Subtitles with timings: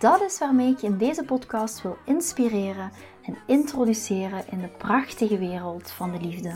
[0.00, 2.90] Dat is waarmee ik je in deze podcast wil inspireren
[3.22, 6.54] en introduceren in de prachtige wereld van de liefde.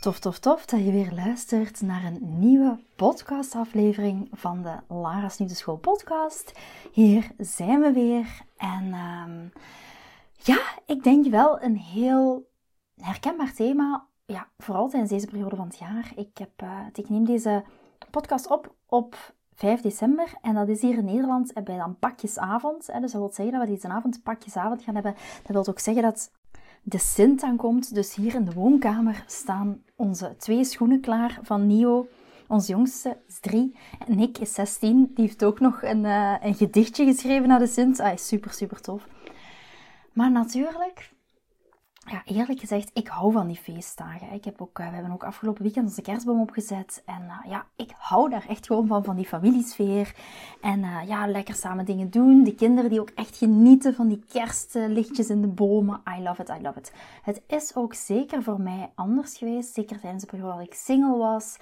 [0.00, 5.76] Tof, tof, tof dat je weer luistert naar een nieuwe podcastaflevering van de Lara's School
[5.76, 6.52] podcast.
[6.92, 8.94] Hier zijn we weer en...
[8.94, 9.52] Um,
[10.42, 12.50] ja, ik denk wel een heel
[12.96, 14.06] herkenbaar thema.
[14.26, 16.12] Ja, vooral tijdens deze periode van het jaar.
[16.16, 17.64] Ik, heb, uh, ik neem deze
[18.10, 20.32] podcast op op 5 december.
[20.42, 22.86] En dat is hier in Nederland bij dan pakjesavond.
[22.86, 23.00] Hè.
[23.00, 25.14] Dus dat wil zeggen dat we deze avond pakjesavond gaan hebben.
[25.42, 26.30] Dat wil ook zeggen dat
[26.82, 27.94] de Sint aankomt.
[27.94, 32.06] Dus hier in de woonkamer staan onze twee schoenen klaar van Nio.
[32.48, 35.10] Onze jongste is drie en Nick is 16.
[35.14, 38.00] Die heeft ook nog een, uh, een gedichtje geschreven naar de Sint.
[38.00, 39.06] Ah, super, super tof.
[40.18, 41.12] Maar natuurlijk,
[41.94, 44.32] ja, eerlijk gezegd, ik hou van die feestdagen.
[44.32, 47.02] Ik heb ook, eh, we hebben ook afgelopen weekend onze kerstboom opgezet.
[47.06, 50.14] En uh, ja, ik hou daar echt gewoon van, van die familiesfeer.
[50.60, 52.44] En uh, ja, lekker samen dingen doen.
[52.44, 56.00] De kinderen die ook echt genieten van die kerstlichtjes in de bomen.
[56.18, 56.92] I love it, I love it.
[57.22, 59.74] Het is ook zeker voor mij anders geweest.
[59.74, 61.56] Zeker tijdens de periode dat ik single was.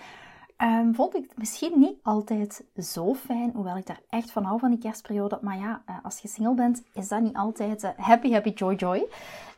[0.63, 4.59] Um, vond ik het misschien niet altijd zo fijn, hoewel ik daar echt van hou
[4.59, 5.39] van die kerstperiode.
[5.43, 8.75] Maar ja, uh, als je single bent, is dat niet altijd uh, happy, happy, joy,
[8.75, 9.07] joy.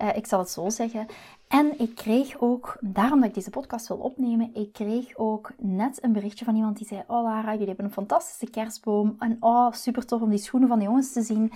[0.02, 1.06] Uh, ik zal het zo zeggen.
[1.48, 6.02] En ik kreeg ook, daarom dat ik deze podcast wil opnemen, ik kreeg ook net
[6.02, 9.16] een berichtje van iemand die zei: Oh Lara, jullie hebben een fantastische kerstboom.
[9.18, 11.52] En oh, super tof om die schoenen van de jongens te zien.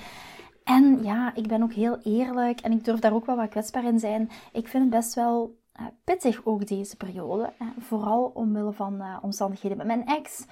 [0.65, 3.85] En ja, ik ben ook heel eerlijk en ik durf daar ook wel wat kwetsbaar
[3.85, 4.31] in zijn.
[4.53, 5.61] Ik vind het best wel
[6.05, 7.53] pittig ook deze periode.
[7.79, 10.45] Vooral omwille van uh, omstandigheden met mijn ex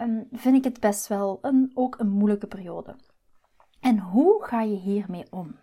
[0.00, 2.96] um, vind ik het best wel een, ook een moeilijke periode.
[3.80, 5.56] En hoe ga je hiermee om?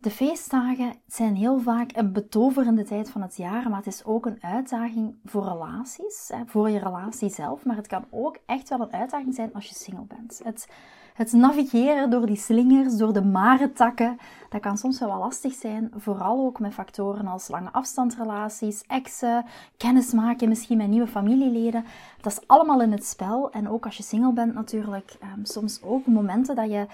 [0.00, 4.26] De feestdagen zijn heel vaak een betoverende tijd van het jaar, maar het is ook
[4.26, 7.64] een uitdaging voor relaties, voor je relatie zelf.
[7.64, 10.40] Maar het kan ook echt wel een uitdaging zijn als je single bent.
[10.44, 10.68] Het,
[11.18, 14.18] het navigeren door die slingers, door de marentakken,
[14.48, 15.90] dat kan soms wel lastig zijn.
[15.96, 19.44] Vooral ook met factoren als lange afstandsrelaties, exen,
[19.76, 21.84] kennismaken misschien met nieuwe familieleden.
[22.20, 23.50] Dat is allemaal in het spel.
[23.50, 26.86] En ook als je single bent natuurlijk, um, soms ook momenten dat je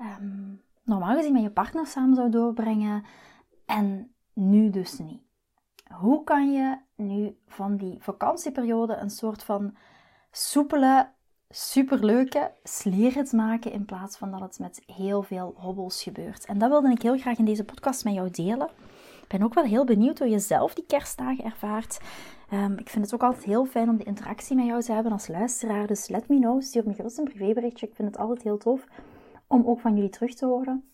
[0.00, 3.04] um, normaal gezien met je partner samen zou doorbrengen.
[3.66, 5.22] En nu dus niet.
[5.90, 9.76] Hoe kan je nu van die vakantieperiode een soort van
[10.30, 11.12] soepele
[11.56, 16.44] superleuke sleerrit maken in plaats van dat het met heel veel hobbels gebeurt.
[16.44, 18.68] En dat wilde ik heel graag in deze podcast met jou delen.
[19.22, 22.00] Ik ben ook wel heel benieuwd hoe je zelf die kerstdagen ervaart.
[22.52, 25.12] Um, ik vind het ook altijd heel fijn om de interactie met jou te hebben
[25.12, 25.86] als luisteraar.
[25.86, 27.86] Dus let me know, stuur me gerust een privéberichtje.
[27.86, 28.86] Ik vind het altijd heel tof
[29.46, 30.88] om ook van jullie terug te horen.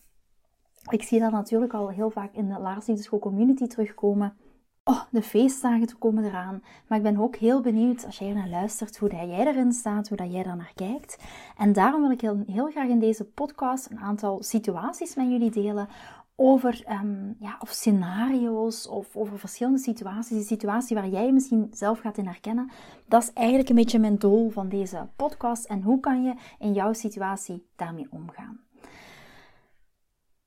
[0.89, 4.37] Ik zie dat natuurlijk al heel vaak in de Lars School community terugkomen
[4.83, 6.63] oh, de feestdagen komen eraan.
[6.87, 10.07] Maar ik ben ook heel benieuwd als jij naar luistert, hoe dat jij erin staat,
[10.07, 11.23] hoe dat jij daar naar kijkt.
[11.57, 15.51] En daarom wil ik heel, heel graag in deze podcast een aantal situaties met jullie
[15.51, 15.87] delen
[16.35, 20.37] over um, ja, of scenario's of over verschillende situaties.
[20.37, 22.71] Die situatie waar jij misschien zelf gaat in herkennen.
[23.07, 25.65] Dat is eigenlijk een beetje mijn doel van deze podcast.
[25.65, 28.59] En hoe kan je in jouw situatie daarmee omgaan?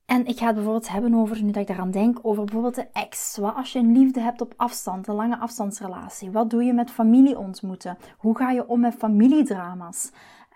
[0.06, 2.88] En ik ga het bijvoorbeeld hebben over, nu dat ik daaraan denk, over bijvoorbeeld de
[2.92, 3.36] ex.
[3.36, 6.30] Wat als je een liefde hebt op afstand, een lange afstandsrelatie?
[6.30, 7.98] Wat doe je met familie ontmoeten?
[8.18, 10.12] Hoe ga je om met familiedrama's?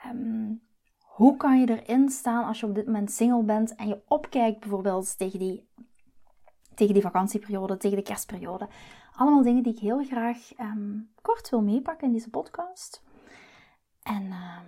[0.06, 0.62] Um,
[1.04, 4.60] hoe kan je erin staan als je op dit moment single bent en je opkijkt
[4.60, 5.68] bijvoorbeeld tegen die,
[6.74, 8.68] tegen die vakantieperiode, tegen de kerstperiode?
[9.12, 13.03] Allemaal dingen die ik heel graag um, kort wil meepakken in deze podcast.
[14.03, 14.24] En...
[14.24, 14.59] Uh,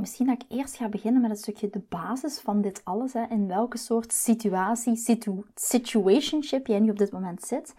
[0.00, 3.12] misschien dat ik eerst ga beginnen met een stukje de basis van dit alles.
[3.12, 3.26] Hè.
[3.28, 7.74] In welke soort situatie, situ situationship jij nu op dit moment zit.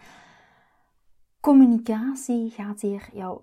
[1.40, 3.40] Communicatie gaat hier jou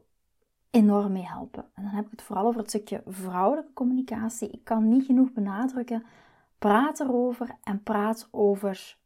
[0.69, 1.65] enorm mee helpen.
[1.73, 4.49] En dan heb ik het vooral over het stukje vrouwelijke communicatie.
[4.49, 6.05] Ik kan niet genoeg benadrukken.
[6.57, 8.97] Praat erover en praat over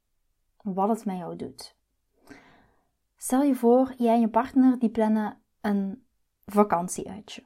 [0.62, 1.76] wat het met jou doet.
[3.16, 6.04] Stel je voor, jij en je partner die plannen een
[6.46, 7.44] vakantieuitje.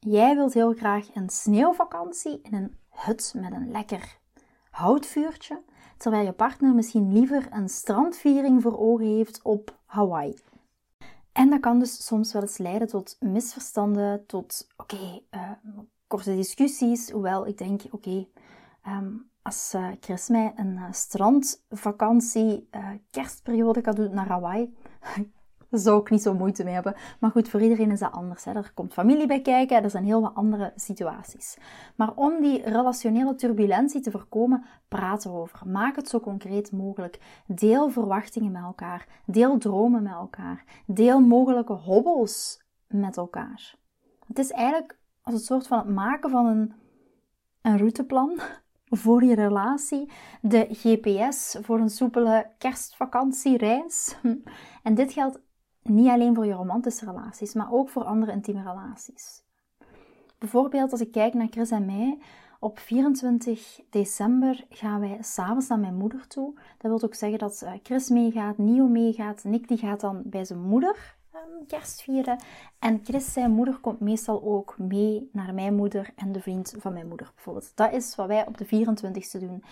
[0.00, 4.18] Jij wilt heel graag een sneeuwvakantie in een hut met een lekker
[4.70, 5.62] houtvuurtje,
[5.96, 10.34] terwijl je partner misschien liever een strandviering voor ogen heeft op Hawaii.
[11.32, 15.50] En dat kan dus soms wel eens leiden tot misverstanden, tot oké, eh,
[16.06, 17.10] korte discussies.
[17.10, 18.26] Hoewel ik denk, oké,
[18.82, 19.12] ehm,
[19.42, 22.68] als uh, Chris mij een uh, strandvakantie,
[23.10, 24.76] kerstperiode kan doen naar Hawaii,
[25.70, 26.94] Zou ik niet zo moeite mee hebben.
[27.20, 28.44] Maar goed, voor iedereen is dat anders.
[28.44, 28.52] Hè.
[28.52, 31.56] Er komt familie bij kijken, er zijn heel wat andere situaties.
[31.96, 35.68] Maar om die relationele turbulentie te voorkomen, praat erover.
[35.68, 37.42] Maak het zo concreet mogelijk.
[37.46, 39.06] Deel verwachtingen met elkaar.
[39.26, 40.64] Deel dromen met elkaar.
[40.86, 43.74] Deel mogelijke hobbels met elkaar.
[44.26, 46.72] Het is eigenlijk als een soort van het maken van een,
[47.62, 48.40] een routeplan
[49.02, 50.10] voor je relatie,
[50.40, 54.16] de GPS voor een soepele kerstvakantiereis.
[54.82, 55.40] En dit geldt
[55.82, 59.42] niet alleen voor je romantische relaties, maar ook voor andere intieme relaties.
[60.38, 62.18] Bijvoorbeeld als ik kijk naar Chris en mij,
[62.60, 66.54] op 24 december gaan wij s'avonds naar mijn moeder toe.
[66.54, 70.44] Dat wil ook zeggen dat eh, Chris meegaat, Nio meegaat, Nick die gaat dan bij
[70.44, 72.38] zijn moeder um, kerst vieren.
[72.78, 76.92] En Chris zijn moeder komt meestal ook mee naar mijn moeder en de vriend van
[76.92, 77.72] mijn moeder bijvoorbeeld.
[77.74, 79.62] Dat is wat wij op de 24ste doen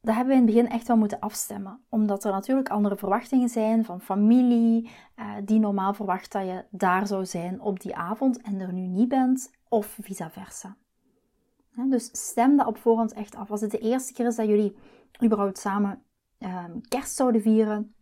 [0.00, 1.80] dat hebben we in het begin echt wel moeten afstemmen.
[1.88, 7.06] Omdat er natuurlijk andere verwachtingen zijn van familie, eh, die normaal verwacht dat je daar
[7.06, 10.76] zou zijn op die avond en er nu niet bent, of vice versa.
[11.74, 13.50] dus stem dat op voorhand echt af.
[13.50, 14.76] Als het de eerste keer is dat jullie
[15.24, 16.02] überhaupt samen
[16.38, 17.94] ehm, kerst zouden vieren,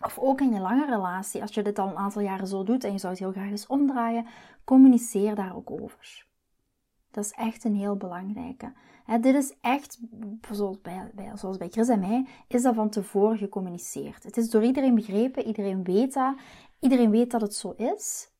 [0.00, 2.84] of ook in je lange relatie, als je dit al een aantal jaren zo doet
[2.84, 4.26] en je zou het heel graag eens omdraaien,
[4.64, 6.26] communiceer daar ook over.
[7.10, 8.72] Dat is echt een heel belangrijke.
[9.20, 9.98] Dit is echt,
[10.50, 14.22] zoals bij, bij, zoals bij Chris en mij, is dat van tevoren gecommuniceerd.
[14.22, 16.34] Het is door iedereen begrepen, iedereen weet dat,
[16.80, 18.30] iedereen weet dat het zo is.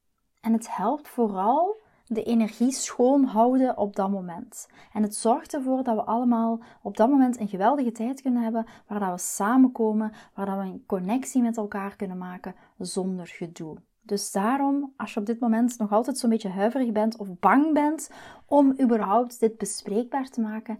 [0.40, 1.76] En het helpt vooral
[2.06, 4.68] de energie schoon houden op dat moment.
[4.92, 8.66] En het zorgt ervoor dat we allemaal op dat moment een geweldige tijd kunnen hebben,
[8.86, 13.76] waar dat we samenkomen, waar dat we een connectie met elkaar kunnen maken zonder gedoe.
[14.06, 17.72] Dus daarom, als je op dit moment nog altijd zo'n beetje huiverig bent of bang
[17.72, 18.10] bent
[18.46, 20.78] om überhaupt dit bespreekbaar te maken,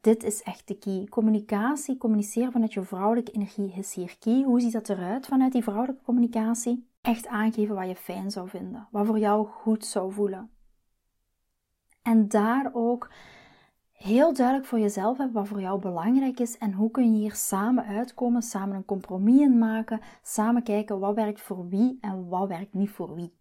[0.00, 1.06] dit is echt de key.
[1.08, 4.42] Communicatie, communiceren vanuit je vrouwelijke energie is hier key.
[4.42, 6.88] Hoe ziet dat eruit vanuit die vrouwelijke communicatie?
[7.00, 10.50] Echt aangeven wat je fijn zou vinden, wat voor jou goed zou voelen.
[12.02, 13.10] En daar ook
[13.96, 17.34] heel duidelijk voor jezelf hebben wat voor jou belangrijk is en hoe kun je hier
[17.34, 22.48] samen uitkomen, samen een compromis in maken, samen kijken wat werkt voor wie en wat
[22.48, 23.32] werkt niet voor wie.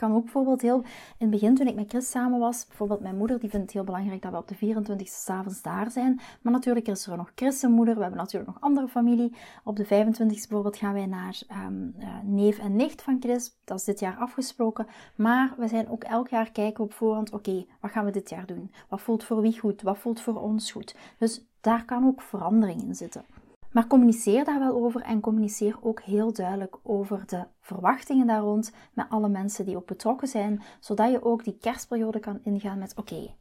[0.00, 0.78] Kan ook bijvoorbeeld heel...
[0.78, 0.84] In
[1.18, 3.84] het begin, toen ik met Chris samen was, bijvoorbeeld mijn moeder, die vindt het heel
[3.84, 6.20] belangrijk dat we op de 24e s'avonds daar zijn.
[6.42, 7.94] Maar natuurlijk is er nog Chris' moeder.
[7.94, 9.34] We hebben natuurlijk nog andere familie.
[9.64, 13.56] Op de 25e bijvoorbeeld gaan wij naar um, uh, neef en nicht van Chris.
[13.64, 14.86] Dat is dit jaar afgesproken.
[15.14, 18.46] Maar we zijn ook elk jaar kijken op voorhand, oké, wat gaan we dit jaar
[18.46, 18.72] doen?
[18.88, 19.82] Wat voelt voor wie goed?
[19.82, 20.94] Wat voelt voor ons goed?
[21.18, 23.24] Dus daar kan ook verandering in zitten.
[23.72, 28.72] Maar communiceer daar wel over en communiceer ook heel duidelijk over de verwachtingen daar rond
[28.92, 32.96] met alle mensen die ook betrokken zijn, zodat je ook die kerstperiode kan ingaan met
[32.96, 33.34] oké,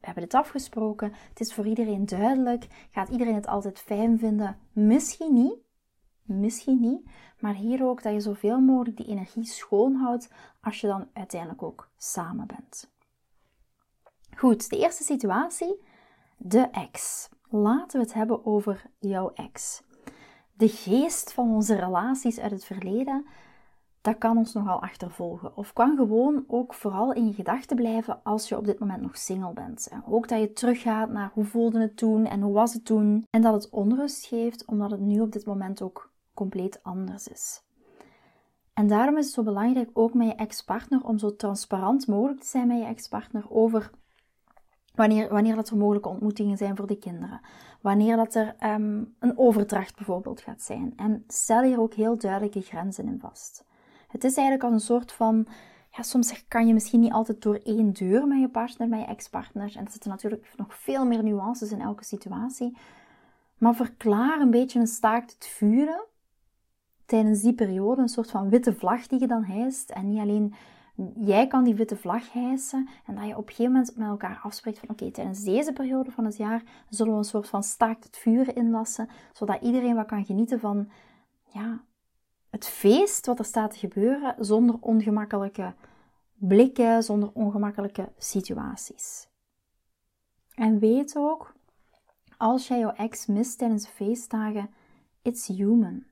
[0.00, 4.58] we hebben dit afgesproken, het is voor iedereen duidelijk, gaat iedereen het altijd fijn vinden?
[4.72, 5.56] Misschien niet,
[6.22, 10.30] misschien niet, maar hier ook dat je zoveel mogelijk die energie schoonhoudt
[10.60, 12.90] als je dan uiteindelijk ook samen bent.
[14.36, 15.82] Goed, de eerste situatie,
[16.36, 17.28] de ex.
[17.48, 19.82] Laten we het hebben over jouw ex.
[20.56, 23.26] De geest van onze relaties uit het verleden,
[24.00, 25.56] dat kan ons nogal achtervolgen.
[25.56, 29.16] Of kan gewoon ook vooral in je gedachten blijven als je op dit moment nog
[29.16, 29.88] single bent.
[29.88, 33.26] En ook dat je teruggaat naar hoe voelde het toen en hoe was het toen.
[33.30, 37.62] En dat het onrust geeft, omdat het nu op dit moment ook compleet anders is.
[38.74, 42.46] En daarom is het zo belangrijk ook met je ex-partner om zo transparant mogelijk te
[42.46, 43.90] zijn met je ex-partner over
[44.96, 47.40] Wanneer, wanneer dat er mogelijke ontmoetingen zijn voor de kinderen.
[47.86, 50.92] Wanneer dat er um, een overdracht bijvoorbeeld gaat zijn.
[50.96, 53.64] En stel hier ook heel duidelijke grenzen in vast.
[54.08, 55.46] Het is eigenlijk als een soort van...
[55.90, 59.06] Ja, soms kan je misschien niet altijd door één deur met je partner, met je
[59.06, 59.76] ex-partner.
[59.76, 62.76] En er zitten natuurlijk nog veel meer nuances in elke situatie.
[63.58, 66.04] Maar verklaar een beetje een staakt het vuren
[67.04, 68.02] tijdens die periode.
[68.02, 69.90] Een soort van witte vlag die je dan hijst.
[69.90, 70.54] En niet alleen
[71.16, 74.40] jij kan die witte vlag hijsen en dat je op een gegeven moment met elkaar
[74.42, 78.04] afspreekt van oké, tijdens deze periode van het jaar zullen we een soort van staakt
[78.04, 80.88] het vuur inlassen, zodat iedereen wat kan genieten van
[81.44, 81.84] ja,
[82.50, 85.74] het feest wat er staat te gebeuren zonder ongemakkelijke
[86.34, 89.28] blikken, zonder ongemakkelijke situaties.
[90.54, 91.54] En weet ook,
[92.36, 94.70] als jij jouw ex mist tijdens de feestdagen,
[95.22, 96.04] it's human.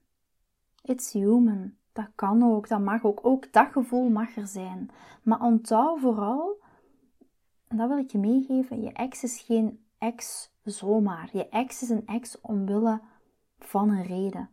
[0.82, 1.76] It's human.
[1.94, 3.20] Dat kan ook, dat mag ook.
[3.22, 4.90] Ook dat gevoel mag er zijn.
[5.22, 6.58] Maar onthoud vooral,
[7.68, 11.28] en dat wil ik je meegeven, je ex is geen ex zomaar.
[11.32, 13.00] Je ex is een ex omwille
[13.58, 14.48] van een reden.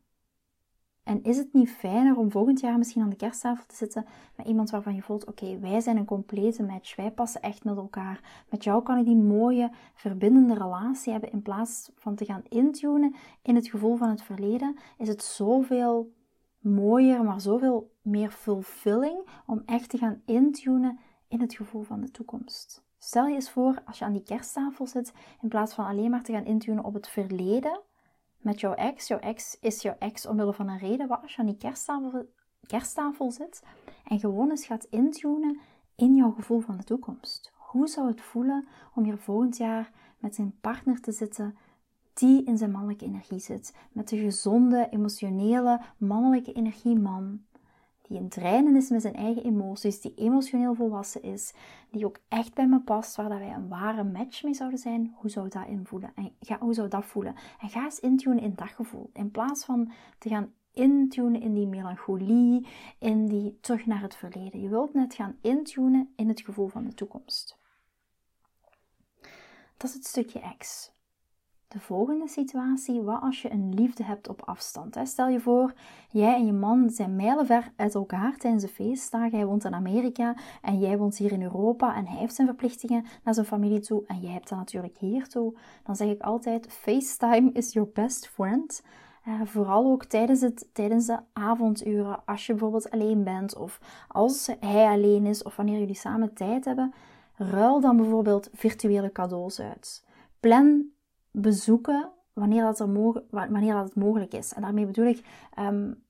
[1.03, 4.05] En is het niet fijner om volgend jaar misschien aan de kersttafel te zitten
[4.35, 7.77] met iemand waarvan je voelt: oké, wij zijn een complete match, wij passen echt met
[7.77, 8.45] elkaar.
[8.49, 11.31] Met jou kan ik die mooie, verbindende relatie hebben.
[11.31, 16.11] In plaats van te gaan intunen in het gevoel van het verleden, is het zoveel
[16.61, 22.11] mooier, maar zoveel meer fulfilling om echt te gaan intunen in het gevoel van de
[22.11, 22.83] toekomst.
[22.97, 26.23] Stel je eens voor als je aan die kersttafel zit, in plaats van alleen maar
[26.23, 27.81] te gaan intunen op het verleden
[28.37, 29.07] met jouw ex.
[29.07, 31.07] Jouw ex is jouw ex omwille van een reden.
[31.07, 32.29] Wat als je aan die kersttafel,
[32.67, 33.63] kersttafel zit
[34.03, 35.59] en gewoon eens gaat intunen
[35.95, 37.51] in jouw gevoel van de toekomst?
[37.55, 41.57] Hoe zou het voelen om hier volgend jaar met zijn partner te zitten
[42.13, 43.75] die in zijn mannelijke energie zit?
[43.91, 47.41] Met de gezonde, emotionele, mannelijke energie man
[48.11, 51.53] die in trainen is met zijn eigen emoties, die emotioneel volwassen is,
[51.89, 55.15] die ook echt bij me past, waar dat wij een ware match mee zouden zijn,
[55.15, 56.11] hoe zou dat invoelen?
[56.15, 57.35] En ga, hoe zou dat voelen?
[57.59, 59.09] En ga eens intunen in dat gevoel.
[59.13, 62.67] In plaats van te gaan intunen in die melancholie,
[62.99, 64.61] in die terug naar het verleden.
[64.61, 67.57] Je wilt net gaan intunen in het gevoel van de toekomst.
[69.77, 70.91] Dat is het stukje ex.
[71.71, 74.97] De volgende situatie, wat als je een liefde hebt op afstand?
[75.03, 75.73] Stel je voor,
[76.09, 79.37] jij en je man zijn mijlenver uit elkaar tijdens de feestdagen.
[79.37, 83.05] Hij woont in Amerika en jij woont hier in Europa en hij heeft zijn verplichtingen
[83.23, 85.57] naar zijn familie toe en jij hebt dat natuurlijk hier toe.
[85.83, 88.83] Dan zeg ik altijd, FaceTime is your best friend.
[89.27, 94.49] Uh, vooral ook tijdens, het, tijdens de avonduren, als je bijvoorbeeld alleen bent of als
[94.59, 96.93] hij alleen is of wanneer jullie samen tijd hebben,
[97.35, 100.05] ruil dan bijvoorbeeld virtuele cadeaus uit.
[100.39, 100.91] Plan
[101.31, 102.93] bezoeken wanneer dat, er
[103.29, 104.53] wanneer dat het mogelijk is.
[104.53, 105.25] En daarmee bedoel ik
[105.59, 106.03] um,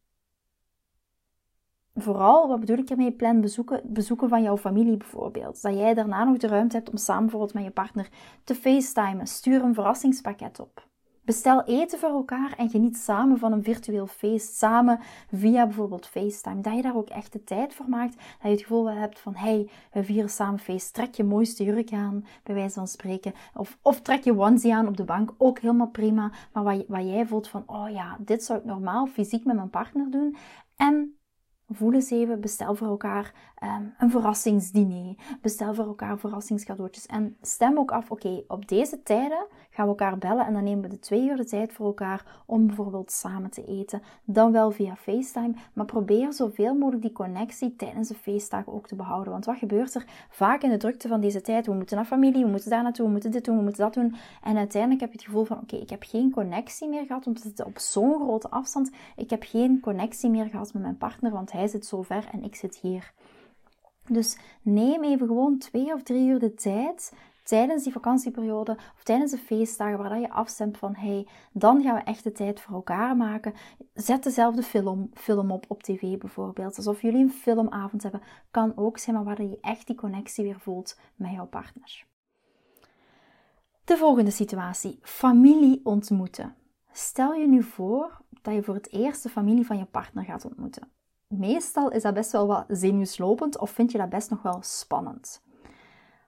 [1.95, 5.61] vooral, wat bedoel ik ermee, plan bezoeken, bezoeken van jouw familie bijvoorbeeld.
[5.61, 8.09] Dat jij daarna nog de ruimte hebt om samen bijvoorbeeld met je partner
[8.43, 9.27] te facetimen.
[9.27, 10.89] Stuur een verrassingspakket op.
[11.23, 14.55] Bestel eten voor elkaar en geniet samen van een virtueel feest.
[14.55, 14.99] Samen
[15.31, 16.61] via bijvoorbeeld FaceTime.
[16.61, 18.15] Dat je daar ook echt de tijd voor maakt.
[18.15, 20.93] Dat je het gevoel hebt van, hey, we vieren samen feest.
[20.93, 23.33] Trek je mooiste jurk aan, bij wijze van spreken.
[23.53, 25.33] Of, of trek je onesie aan op de bank.
[25.37, 26.31] Ook helemaal prima.
[26.53, 29.69] Maar wat, wat jij voelt van, oh ja, dit zou ik normaal fysiek met mijn
[29.69, 30.35] partner doen.
[30.75, 31.15] En
[31.73, 35.15] Voel eens even, bestel voor elkaar um, een verrassingsdiner.
[35.41, 37.05] Bestel voor elkaar verrassingscadeautjes.
[37.05, 40.81] En stem ook af, oké, op deze tijden gaan we elkaar bellen en dan nemen
[40.81, 44.01] we de twee uur de tijd voor elkaar om bijvoorbeeld samen te eten.
[44.25, 48.95] Dan wel via FaceTime, maar probeer zoveel mogelijk die connectie tijdens de feestdagen ook te
[48.95, 49.31] behouden.
[49.31, 51.65] Want wat gebeurt er vaak in de drukte van deze tijd?
[51.65, 53.93] We moeten naar familie, we moeten daar naartoe, we moeten dit doen, we moeten dat
[53.93, 54.15] doen.
[54.43, 57.43] En uiteindelijk heb je het gevoel van, oké, ik heb geen connectie meer gehad, omdat
[57.43, 58.91] het op zo'n grote afstand.
[59.15, 62.43] Ik heb geen connectie meer gehad met mijn partner, want hij zit zo ver en
[62.43, 63.13] ik zit hier.
[64.13, 67.13] Dus neem even gewoon twee of drie uur de tijd
[67.43, 72.01] tijdens die vakantieperiode of tijdens de feestdagen waar je afstemt van hey, dan gaan we
[72.01, 73.53] echt de tijd voor elkaar maken.
[73.93, 76.77] Zet dezelfde film, film op op tv bijvoorbeeld.
[76.77, 78.21] Alsof jullie een filmavond hebben.
[78.51, 82.05] Kan ook zijn, maar waar je echt die connectie weer voelt met jouw partner.
[83.83, 84.99] De volgende situatie.
[85.01, 86.55] Familie ontmoeten.
[86.91, 90.45] Stel je nu voor dat je voor het eerst de familie van je partner gaat
[90.45, 90.91] ontmoeten
[91.31, 95.43] meestal is dat best wel wat zenuwslopend of vind je dat best nog wel spannend.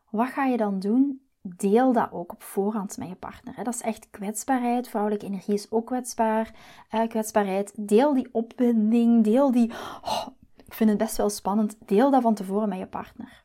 [0.09, 1.21] Wat ga je dan doen?
[1.41, 3.63] Deel dat ook op voorhand met je partner.
[3.63, 4.87] Dat is echt kwetsbaarheid.
[4.87, 6.55] Vrouwelijke energie is ook kwetsbaar.
[6.91, 7.87] Uh, kwetsbaarheid.
[7.87, 9.23] Deel die opwinding.
[9.23, 9.71] Deel die.
[10.01, 10.27] Oh,
[10.65, 11.77] ik vind het best wel spannend.
[11.87, 13.43] Deel dat van tevoren met je partner.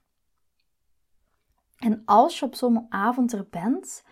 [1.76, 4.04] En als je op zo'n avond er bent,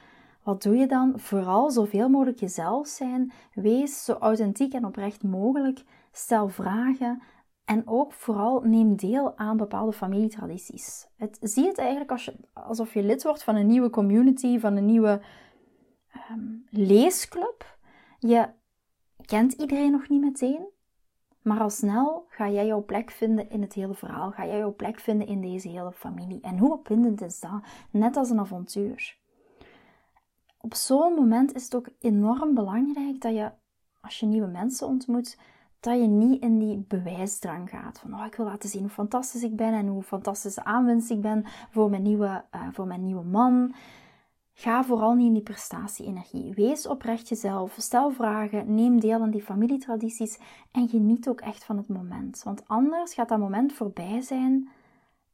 [0.42, 1.12] wat doe je dan?
[1.16, 3.32] Vooral zoveel mogelijk jezelf zijn.
[3.52, 5.84] Wees zo authentiek en oprecht mogelijk.
[6.12, 7.22] Stel vragen.
[7.66, 11.08] En ook vooral neem deel aan bepaalde familietradities.
[11.16, 14.76] Het, zie het eigenlijk als je, alsof je lid wordt van een nieuwe community, van
[14.76, 15.20] een nieuwe
[16.30, 17.78] um, leesclub.
[18.18, 18.48] Je
[19.24, 20.66] kent iedereen nog niet meteen,
[21.42, 24.30] maar al snel ga jij jouw plek vinden in het hele verhaal.
[24.30, 26.40] Ga jij jouw plek vinden in deze hele familie.
[26.40, 27.60] En hoe opwindend is dat?
[27.90, 29.18] Net als een avontuur.
[30.60, 33.52] Op zo'n moment is het ook enorm belangrijk dat je,
[34.00, 35.38] als je nieuwe mensen ontmoet,
[35.86, 37.98] dat je niet in die bewijsdrang gaat.
[37.98, 41.20] Van, oh, ik wil laten zien hoe fantastisch ik ben en hoe fantastische aanwinst ik
[41.20, 43.74] ben voor mijn nieuwe, uh, voor mijn nieuwe man.
[44.52, 46.54] Ga vooral niet in die prestatie-energie.
[46.54, 50.38] Wees oprecht jezelf, stel vragen, neem deel aan die familietradities
[50.72, 52.42] en geniet ook echt van het moment.
[52.42, 54.68] Want anders gaat dat moment voorbij zijn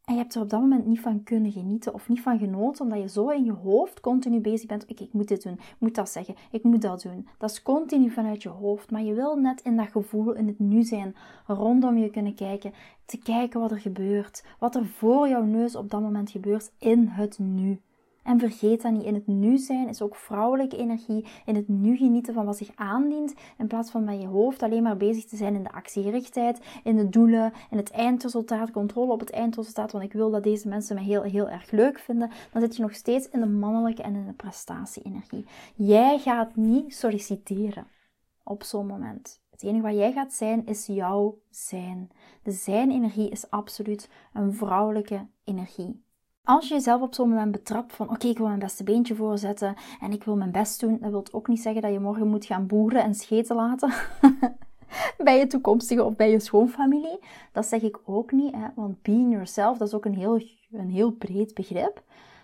[0.04, 2.84] en je hebt er op dat moment niet van kunnen genieten of niet van genoten,
[2.84, 4.84] omdat je zo in je hoofd continu bezig bent.
[4.86, 7.28] Ik, ik moet dit doen, ik moet dat zeggen, ik moet dat doen.
[7.38, 8.90] Dat is continu vanuit je hoofd.
[8.90, 11.16] Maar je wil net in dat gevoel, in het nu zijn,
[11.46, 12.72] rondom je kunnen kijken.
[13.04, 14.44] Te kijken wat er gebeurt.
[14.58, 17.80] Wat er voor jouw neus op dat moment gebeurt in het nu.
[18.22, 19.02] En vergeet dat niet.
[19.02, 21.26] In het nu zijn is ook vrouwelijke energie.
[21.46, 23.34] In het nu genieten van wat zich aandient.
[23.58, 26.96] In plaats van met je hoofd alleen maar bezig te zijn in de actiegerichtheid, in
[26.96, 29.92] de doelen, in het eindresultaat, controle op het eindresultaat.
[29.92, 32.30] Want ik wil dat deze mensen me heel, heel erg leuk vinden.
[32.52, 35.46] Dan zit je nog steeds in de mannelijke en in de prestatie-energie.
[35.74, 37.86] Jij gaat niet solliciteren
[38.44, 39.42] op zo'n moment.
[39.50, 42.10] Het enige wat jij gaat zijn is jouw zijn.
[42.42, 46.04] De zijn-energie is absoluut een vrouwelijke energie.
[46.44, 49.74] Als je jezelf op zo'n moment betrapt van oké, ik wil mijn beste beentje voorzetten
[50.00, 52.44] en ik wil mijn best doen, dat wil ook niet zeggen dat je morgen moet
[52.44, 53.92] gaan boeren en scheten laten
[55.24, 57.18] bij je toekomstige of bij je schoonfamilie.
[57.52, 58.66] Dat zeg ik ook niet, hè?
[58.74, 60.40] want being yourself, dat is ook een heel,
[60.72, 62.02] een heel breed begrip.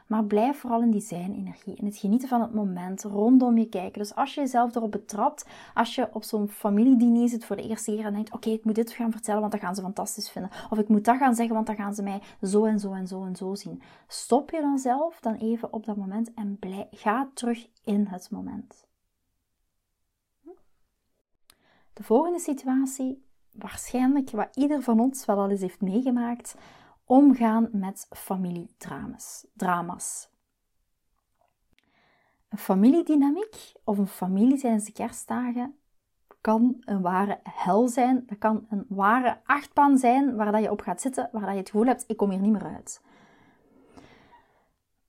[0.08, 3.98] Maar blijf vooral in die zijn-energie, in het genieten van het moment, rondom je kijken.
[3.98, 7.94] Dus als je jezelf erop betrapt, als je op zo'n familiediner zit voor de eerste
[7.94, 10.50] keer en denkt, oké, ik moet dit gaan vertellen, want dat gaan ze fantastisch vinden.
[10.70, 13.06] Of ik moet dat gaan zeggen, want dan gaan ze mij zo en zo en
[13.06, 13.82] zo en zo zien.
[14.06, 16.58] Stop je dan zelf dan even op dat moment en
[16.90, 18.86] ga terug in het moment.
[21.92, 26.54] De volgende situatie, waarschijnlijk wat ieder van ons wel al eens heeft meegemaakt,
[27.08, 29.46] omgaan met familiedramas.
[29.54, 30.30] Drama's.
[32.48, 35.78] Een familiedynamiek of een familie tijdens de kerstdagen
[36.40, 38.22] kan een ware hel zijn.
[38.26, 41.58] Dat kan een ware achtbaan zijn waar dat je op gaat zitten, waar dat je
[41.58, 43.02] het gevoel hebt, ik kom hier niet meer uit.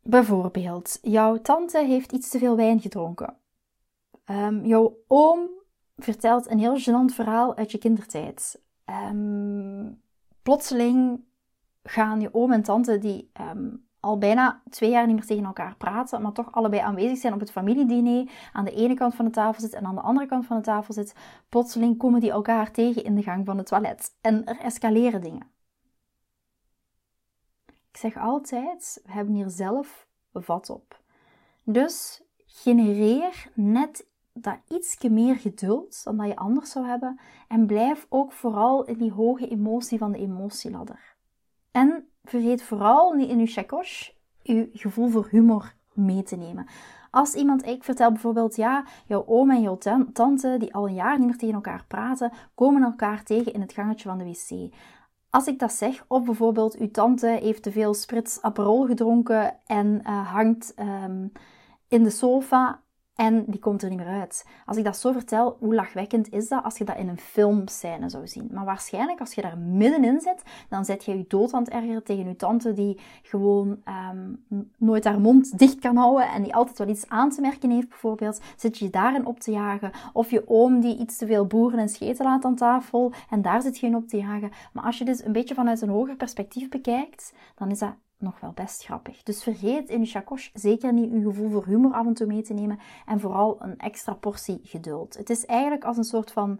[0.02, 3.38] Bijvoorbeeld, jouw tante heeft iets te veel wijn gedronken.
[4.26, 5.50] Um, jouw oom
[5.98, 8.62] vertelt een heel gênant verhaal uit je kindertijd.
[8.86, 10.02] Um,
[10.42, 11.28] plotseling
[11.84, 13.70] gaan je oom en tante die ehm,
[14.00, 17.40] al bijna twee jaar niet meer tegen elkaar praten, maar toch allebei aanwezig zijn op
[17.40, 20.46] het familiediner, aan de ene kant van de tafel zit en aan de andere kant
[20.46, 21.16] van de tafel zit,
[21.50, 25.52] plotseling komen die elkaar tegen in de gang van het toilet en er escaleren dingen.
[27.92, 31.02] Ik zeg altijd, we hebben hier zelf vat op.
[31.64, 38.06] Dus genereer net dat ietsje meer geduld dan dat je anders zou hebben en blijf
[38.10, 41.09] ook vooral in die hoge emotie van de emotieladder.
[41.72, 46.68] En vergeet vooral niet in uw chakos uw gevoel voor humor mee te nemen.
[47.12, 49.78] Als iemand, ik vertel bijvoorbeeld, ja, jouw oom en jouw
[50.14, 53.74] tante, die al een jaar niet meer tegen elkaar praten, komen elkaar tegen in het
[53.74, 54.74] gangetje van de wc.
[55.30, 60.02] Als ik dat zeg, of bijvoorbeeld uw tante heeft te veel sprits aperol gedronken en
[60.04, 61.32] uh, hangt um,
[61.88, 62.82] in de sofa
[63.20, 64.46] en die komt er niet meer uit.
[64.66, 68.10] Als ik dat zo vertel, hoe lachwekkend is dat als je dat in een filmscène
[68.10, 68.50] zou zien?
[68.52, 72.36] Maar waarschijnlijk als je daar middenin zit, dan zet je je dood aan tegen je
[72.36, 73.80] tante die gewoon
[74.12, 74.46] um,
[74.78, 77.90] nooit haar mond dicht kan houden en die altijd wel iets aan te merken heeft
[77.90, 78.42] bijvoorbeeld.
[78.58, 79.92] Zit je daarin op te jagen?
[80.14, 83.62] Of je oom die iets te veel boeren en scheten laat aan tafel en daar
[83.62, 84.52] zit je in op te jagen.
[84.74, 88.40] Maar als je dit een beetje vanuit een hoger perspectief bekijkt, dan is dat nog
[88.40, 89.24] wel best grappig.
[89.24, 92.42] Dus vergeet in je chakos zeker niet uw gevoel voor humor af en toe mee
[92.42, 95.18] te nemen en vooral een extra portie geduld.
[95.18, 96.60] Het is eigenlijk als een soort van,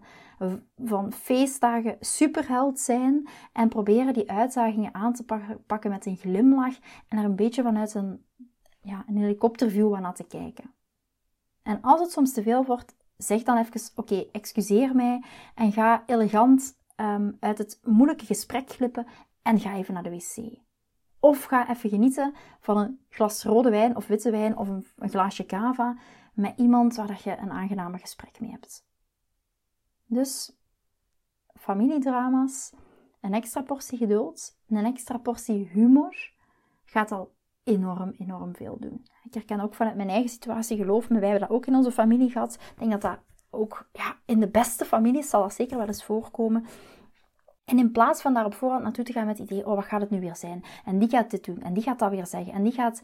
[0.76, 5.24] van feestdagen superheld zijn en proberen die uitdagingen aan te
[5.66, 8.24] pakken met een glimlach en er een beetje vanuit een,
[8.80, 10.74] ja, een helikopterview aan te kijken.
[11.62, 16.02] En als het soms te veel wordt, zeg dan even, oké, excuseer mij en ga
[16.06, 19.06] elegant um, uit het moeilijke gesprek glippen
[19.42, 20.58] en ga even naar de wc.
[21.20, 25.46] Of ga even genieten van een glas rode wijn of witte wijn of een, glaasje
[25.46, 25.96] cava
[26.34, 28.86] met iemand waar je een aangename gesprek mee hebt.
[30.06, 30.56] Dus
[31.54, 32.72] familiedrama's,
[33.20, 36.32] een extra portie geduld, een extra portie humor
[36.84, 39.06] gaat al enorm, enorm veel doen.
[39.24, 41.92] Ik herken ook vanuit mijn eigen situatie, geloof me, wij hebben dat ook in onze
[41.92, 42.54] familie gehad.
[42.54, 43.18] Ik denk dat dat
[43.50, 46.66] ook ja, in de beste families zal dat zeker wel eens voorkomen.
[47.70, 49.84] En in plaats van daar op voorhand naartoe te gaan met het idee, oh wat
[49.84, 50.64] gaat het nu weer zijn?
[50.84, 53.02] En die gaat dit doen en die gaat dat weer zeggen en die gaat...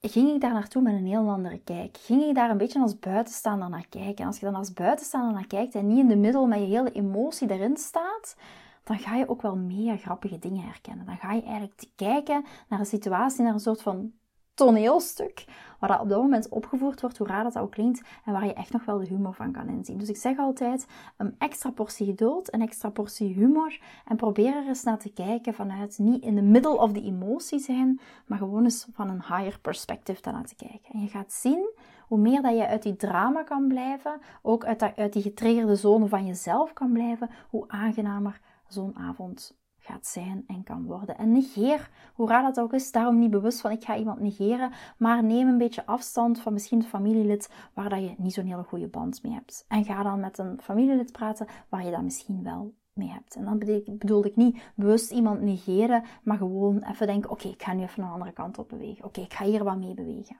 [0.00, 1.96] Ging ik daar naartoe met een heel andere kijk.
[1.96, 4.16] Ging ik daar een beetje als buitenstaander naar kijken.
[4.16, 6.64] En als je dan als buitenstaander naar kijkt en niet in de middel met je
[6.64, 8.36] hele emotie erin staat,
[8.84, 11.06] dan ga je ook wel meer grappige dingen herkennen.
[11.06, 14.12] Dan ga je eigenlijk kijken naar een situatie, naar een soort van
[14.54, 15.44] toneelstuk,
[15.78, 18.52] waar dat op dat moment opgevoerd wordt, hoe raar dat ook klinkt, en waar je
[18.52, 19.98] echt nog wel de humor van kan inzien.
[19.98, 20.86] Dus ik zeg altijd,
[21.16, 25.54] een extra portie geduld, een extra portie humor, en probeer er eens naar te kijken
[25.54, 29.58] vanuit niet in de middle of the emotie zijn, maar gewoon eens van een higher
[29.60, 30.92] perspective te kijken.
[30.92, 31.70] En je gaat zien,
[32.06, 36.08] hoe meer dat je uit die drama kan blijven, ook uit, uit die getriggerde zone
[36.08, 41.18] van jezelf kan blijven, hoe aangenamer zo'n avond gaat zijn en kan worden.
[41.18, 44.72] En negeer, hoe raar dat ook is, daarom niet bewust van ik ga iemand negeren,
[44.98, 48.62] maar neem een beetje afstand van misschien een familielid waar dat je niet zo'n hele
[48.62, 49.64] goede band mee hebt.
[49.68, 53.34] En ga dan met een familielid praten waar je dat misschien wel mee hebt.
[53.34, 57.72] En dan bedoel ik niet bewust iemand negeren, maar gewoon even denken: oké, ik ga
[57.72, 59.04] nu even een andere kant op bewegen.
[59.04, 60.36] Oké, ik ga hier wat mee bewegen.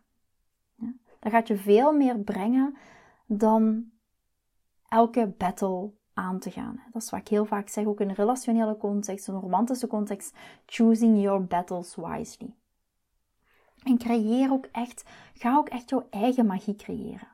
[0.75, 0.93] Ja?
[1.21, 2.77] Dat gaat je veel meer brengen
[3.27, 3.85] dan
[4.89, 6.83] elke battle aan te gaan.
[6.93, 10.37] Dat is wat ik heel vaak zeg, ook in een relationele context, een romantische context.
[10.67, 12.55] Choosing your battles wisely.
[13.83, 17.29] En creëer ook echt, ga ook echt jouw eigen magie creëren.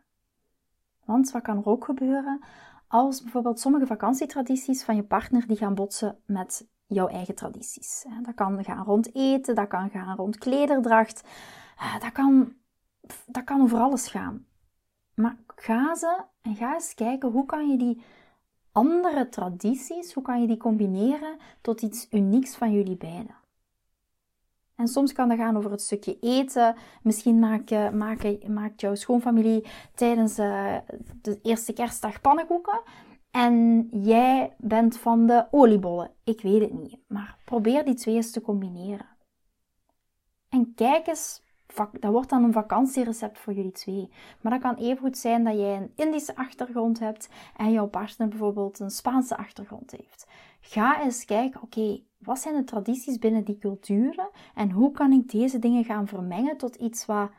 [1.04, 2.40] Want wat kan er ook gebeuren
[2.88, 8.06] als bijvoorbeeld sommige vakantietradities van je partner die gaan botsen met jouw eigen tradities.
[8.22, 11.28] Dat kan gaan rond eten, dat kan gaan rond klederdracht,
[11.76, 12.52] eh, dat kan,
[13.26, 14.46] dat kan over alles gaan.
[15.14, 18.02] Maar ga ze en ga eens kijken hoe kan je die
[18.72, 23.38] andere tradities, hoe kan je die combineren tot iets unieks van jullie beiden.
[24.74, 26.74] En soms kan dat gaan over het stukje eten.
[27.02, 27.92] Misschien maakt,
[28.48, 30.76] maakt jouw schoonfamilie tijdens uh,
[31.22, 32.80] de eerste kerstdag pannenkoeken.
[33.30, 36.10] En jij bent van de oliebollen.
[36.24, 36.96] Ik weet het niet.
[37.06, 39.06] Maar probeer die twee eens te combineren.
[40.48, 41.42] En kijk eens
[41.74, 44.08] dat wordt dan een vakantierecept voor jullie twee.
[44.40, 48.28] Maar dat kan even goed zijn dat jij een Indische achtergrond hebt en jouw partner
[48.28, 50.26] bijvoorbeeld een Spaanse achtergrond heeft.
[50.60, 55.30] Ga eens kijken, oké, wat zijn de tradities binnen die culturen en hoe kan ik
[55.30, 57.30] deze dingen gaan vermengen tot iets wat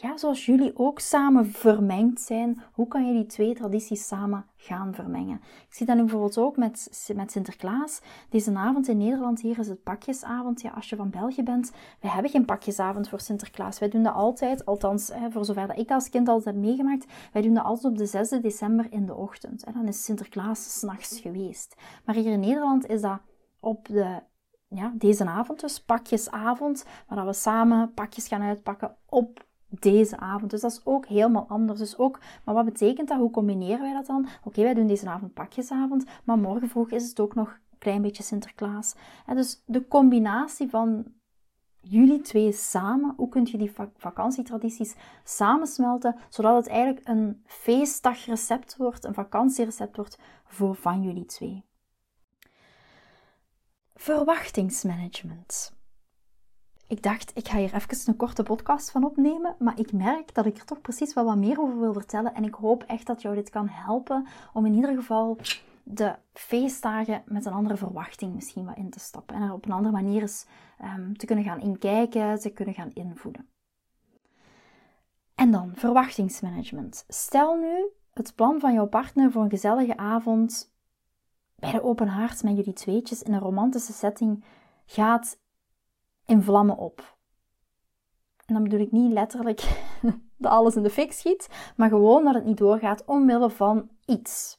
[0.00, 4.94] ja, zoals jullie ook samen vermengd zijn, hoe kan je die twee tradities samen gaan
[4.94, 5.40] vermengen?
[5.68, 8.00] Ik zie dat nu bijvoorbeeld ook met, met Sinterklaas.
[8.28, 10.60] Deze avond in Nederland, hier is het pakjesavond.
[10.60, 13.78] Ja, als je van België bent, wij hebben geen pakjesavond voor Sinterklaas.
[13.78, 17.42] Wij doen dat altijd, althans, voor zover dat ik als kind altijd heb meegemaakt, wij
[17.42, 19.64] doen dat altijd op de 6 december in de ochtend.
[19.64, 21.74] En dan is Sinterklaas s'nachts geweest.
[22.04, 23.20] Maar hier in Nederland is dat
[23.60, 24.22] op de
[24.68, 30.50] ja, deze avond dus, pakjesavond, waar we samen pakjes gaan uitpakken op deze avond.
[30.50, 31.78] Dus dat is ook helemaal anders.
[31.78, 33.18] Dus ook, maar wat betekent dat?
[33.18, 34.26] Hoe combineren wij dat dan?
[34.44, 38.02] Oké, wij doen deze avond pakjesavond, maar morgen vroeg is het ook nog een klein
[38.02, 38.94] beetje Sinterklaas.
[39.26, 41.06] Dus de combinatie van
[41.80, 49.04] jullie twee samen, hoe kun je die vakantietradities samensmelten, zodat het eigenlijk een feestdagrecept wordt,
[49.04, 51.64] een vakantierecept wordt voor van jullie twee.
[53.94, 55.77] Verwachtingsmanagement.
[56.88, 60.46] Ik dacht, ik ga hier even een korte podcast van opnemen, maar ik merk dat
[60.46, 62.34] ik er toch precies wel wat meer over wil vertellen.
[62.34, 65.38] En ik hoop echt dat jou dit kan helpen om in ieder geval
[65.82, 69.36] de feestdagen met een andere verwachting misschien wat in te stappen.
[69.36, 70.46] En er op een andere manier eens
[70.84, 73.48] um, te kunnen gaan inkijken, te kunnen gaan invoeden.
[75.34, 77.04] En dan verwachtingsmanagement.
[77.08, 80.72] Stel nu het plan van jouw partner voor een gezellige avond
[81.54, 84.44] bij de open haard met jullie tweetjes in een romantische setting
[84.86, 85.38] gaat
[86.28, 87.16] in vlammen op.
[88.46, 89.60] En dan bedoel ik niet letterlijk
[90.36, 94.58] dat alles in de fik schiet, maar gewoon dat het niet doorgaat omwille van iets.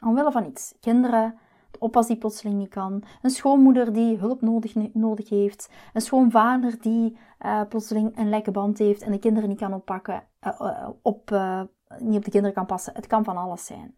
[0.00, 0.74] Omwille van iets.
[0.80, 1.38] Kinderen,
[1.70, 6.80] de oppas die plotseling niet kan, een schoonmoeder die hulp nodig, nodig heeft, een schoonvader
[6.80, 11.30] die uh, plotseling een lekke band heeft en de kinderen niet kan oppakken, uh, op,
[11.98, 12.94] niet op de kinderen kan passen.
[12.94, 13.94] Het kan van alles zijn.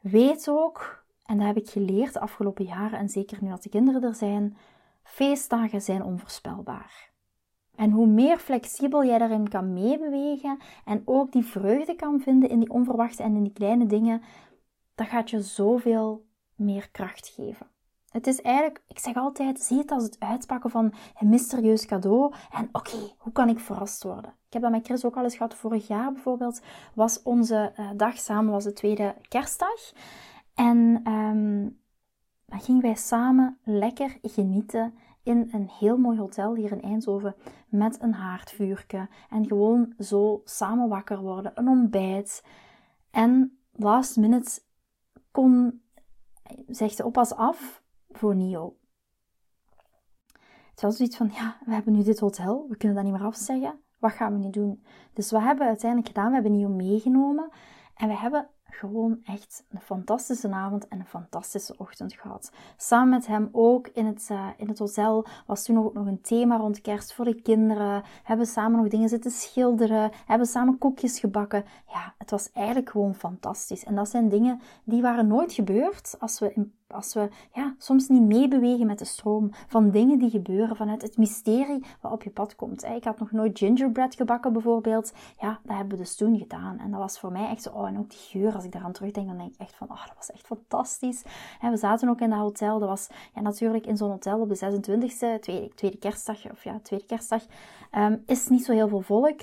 [0.00, 3.68] Weet ook, en dat heb ik geleerd de afgelopen jaren en zeker nu dat de
[3.68, 4.56] kinderen er zijn,
[5.06, 7.12] Feestdagen zijn onvoorspelbaar.
[7.74, 12.58] En hoe meer flexibel jij daarin kan meebewegen en ook die vreugde kan vinden in
[12.58, 14.22] die onverwachte en in die kleine dingen,
[14.94, 17.66] dat gaat je zoveel meer kracht geven.
[18.10, 22.34] Het is eigenlijk, ik zeg altijd, zie het als het uitpakken van een mysterieus cadeau.
[22.50, 24.30] En oké, hoe kan ik verrast worden?
[24.46, 25.54] Ik heb dat met Chris ook al eens gehad.
[25.54, 26.60] Vorig jaar bijvoorbeeld
[26.94, 29.92] was onze uh, dag samen, was de tweede kerstdag.
[30.54, 31.80] En um,
[32.60, 37.34] gingen wij samen lekker genieten in een heel mooi hotel hier in Eindhoven
[37.68, 42.44] met een haardvuurke en gewoon zo samen wakker worden, een ontbijt.
[43.10, 44.60] En last minute
[45.30, 45.82] kon,
[46.66, 48.76] zegt de oppas af voor Nio.
[50.70, 53.26] Het was zoiets van, ja, we hebben nu dit hotel, we kunnen dat niet meer
[53.28, 53.80] afzeggen.
[53.98, 54.84] Wat gaan we nu doen?
[55.12, 56.28] Dus wat hebben we uiteindelijk gedaan?
[56.28, 57.50] We hebben Nio meegenomen
[57.94, 62.52] en we hebben gewoon echt een fantastische avond en een fantastische ochtend gehad.
[62.76, 66.20] Samen met hem ook in het, uh, in het hotel was toen ook nog een
[66.20, 68.02] thema rond kerst voor de kinderen.
[68.22, 70.10] Hebben samen nog dingen zitten schilderen.
[70.26, 71.64] Hebben samen koekjes gebakken.
[71.88, 73.84] Ja, het was eigenlijk gewoon fantastisch.
[73.84, 78.08] En dat zijn dingen die waren nooit gebeurd als we in als we ja, soms
[78.08, 82.30] niet meebewegen met de stroom van dingen die gebeuren vanuit het mysterie wat op je
[82.30, 82.84] pad komt.
[82.84, 85.12] Ik had nog nooit gingerbread gebakken bijvoorbeeld.
[85.40, 86.78] Ja, dat hebben we dus toen gedaan.
[86.78, 88.92] En dat was voor mij echt zo, oh, en ook die geur, als ik daaraan
[88.92, 91.24] terugdenk, dan denk ik echt van, oh, dat was echt fantastisch.
[91.60, 92.78] En we zaten ook in dat hotel.
[92.78, 96.78] Dat was ja, natuurlijk in zo'n hotel op de 26e, tweede, tweede kerstdag, of ja,
[96.82, 97.42] tweede kerstdag,
[97.92, 99.40] um, is niet zo heel veel volk.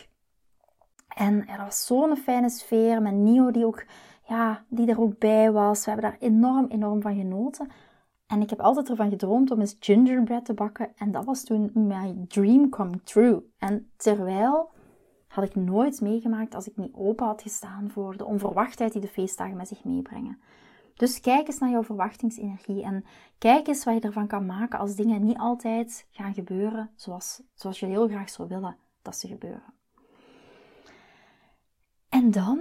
[1.07, 3.85] En dat was zo'n fijne sfeer met Nio die ook
[4.33, 5.85] ja, die er ook bij was.
[5.85, 7.67] We hebben daar enorm, enorm van genoten.
[8.27, 10.91] En ik heb altijd ervan gedroomd om eens gingerbread te bakken.
[10.95, 13.41] En dat was toen my dream come true.
[13.57, 14.71] En terwijl
[15.27, 19.07] had ik nooit meegemaakt als ik niet open had gestaan voor de onverwachtheid die de
[19.07, 20.41] feestdagen met zich meebrengen.
[20.93, 23.05] Dus kijk eens naar jouw verwachtingsenergie en
[23.37, 27.79] kijk eens wat je ervan kan maken als dingen niet altijd gaan gebeuren zoals, zoals
[27.79, 29.73] je heel graag zou willen dat ze gebeuren.
[32.09, 32.59] En dan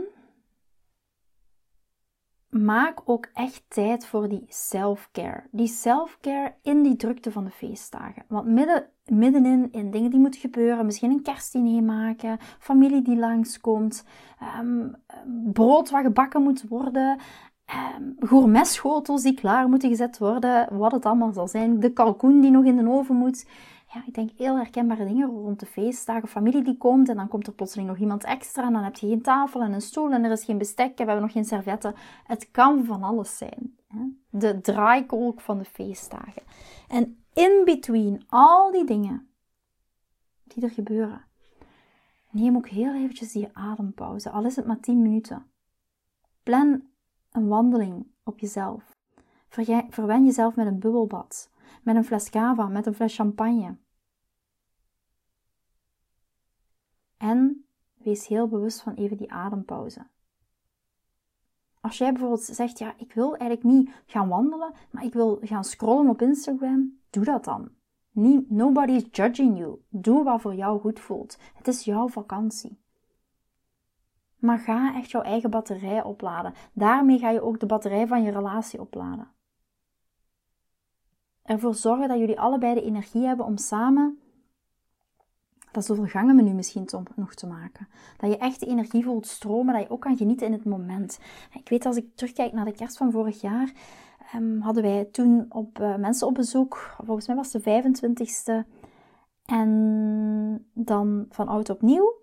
[2.53, 5.43] maak ook echt tijd voor die self-care.
[5.51, 8.25] Die self-care in die drukte van de feestdagen.
[8.29, 14.05] Want midden, middenin in dingen die moeten gebeuren, misschien een kerstdiner maken, familie die langskomt,
[14.61, 14.95] um,
[15.53, 17.19] brood wat gebakken moet worden,
[17.99, 22.51] um, gourmetschotels die klaar moeten gezet worden, wat het allemaal zal zijn, de kalkoen die
[22.51, 23.47] nog in de oven moet
[23.93, 26.29] ja, ik denk heel herkenbare dingen rond de feestdagen.
[26.29, 29.09] Familie die komt en dan komt er plotseling nog iemand extra en dan heb je
[29.09, 31.45] geen tafel en een stoel en er is geen bestek en we hebben nog geen
[31.45, 31.95] servetten.
[32.25, 33.77] Het kan van alles zijn.
[33.87, 33.99] Hè?
[34.31, 36.43] De draaikolk van de feestdagen.
[36.89, 39.29] En in between al die dingen
[40.45, 41.25] die er gebeuren,
[42.31, 45.47] neem ook heel eventjes die adempauze, al is het maar 10 minuten.
[46.43, 46.83] Plan
[47.33, 48.97] een wandeling op jezelf.
[49.89, 51.51] Verwen jezelf met een bubbelbad,
[51.83, 53.77] met een fles cava, met een fles champagne.
[57.17, 60.07] En wees heel bewust van even die adempauze.
[61.81, 65.65] Als jij bijvoorbeeld zegt, ja, ik wil eigenlijk niet gaan wandelen, maar ik wil gaan
[65.65, 67.71] scrollen op Instagram, doe dat dan.
[68.49, 69.81] Nobody is judging you.
[69.89, 71.39] Doe wat voor jou goed voelt.
[71.55, 72.81] Het is jouw vakantie.
[74.37, 76.55] Maar ga echt jouw eigen batterij opladen.
[76.73, 79.31] Daarmee ga je ook de batterij van je relatie opladen.
[81.43, 84.23] Ervoor zorgen dat jullie allebei de energie hebben om samen
[85.73, 85.97] dat
[86.45, 87.89] nu misschien nog te maken.
[88.17, 91.19] Dat je echt de energie voelt stromen, dat je ook kan genieten in het moment.
[91.53, 93.73] Ik weet als ik terugkijk naar de kerst van vorig jaar,
[94.35, 96.97] um, hadden wij toen op, uh, mensen op bezoek.
[97.05, 98.67] Volgens mij was het de 25ste.
[99.45, 102.22] En dan van oud opnieuw.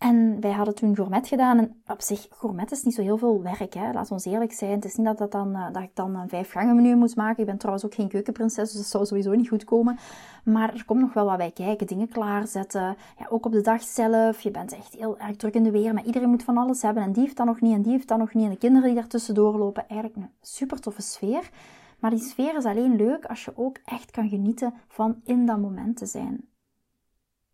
[0.00, 1.58] En wij hadden toen gourmet gedaan.
[1.58, 3.74] En op zich, gourmet is niet zo heel veel werk.
[3.74, 3.92] Hè?
[3.92, 4.70] Laat ons eerlijk zijn.
[4.70, 7.16] Het is niet dat, dat, dan, uh, dat ik dan een vijf gangen menu moet
[7.16, 7.40] maken.
[7.40, 9.98] Ik ben trouwens ook geen keukenprinses, dus dat zou sowieso niet goed komen.
[10.44, 11.86] Maar er komt nog wel wat bij kijken.
[11.86, 12.96] Dingen klaarzetten.
[13.18, 14.40] Ja, ook op de dag zelf.
[14.40, 15.94] Je bent echt heel erg druk in de weer.
[15.94, 17.02] Maar iedereen moet van alles hebben.
[17.02, 17.74] En die heeft dan nog niet.
[17.74, 18.44] En die heeft dan nog niet.
[18.44, 19.88] En de kinderen die daartussen lopen.
[19.88, 21.50] Eigenlijk een super toffe sfeer.
[21.98, 25.58] Maar die sfeer is alleen leuk als je ook echt kan genieten van in dat
[25.58, 26.49] moment te zijn.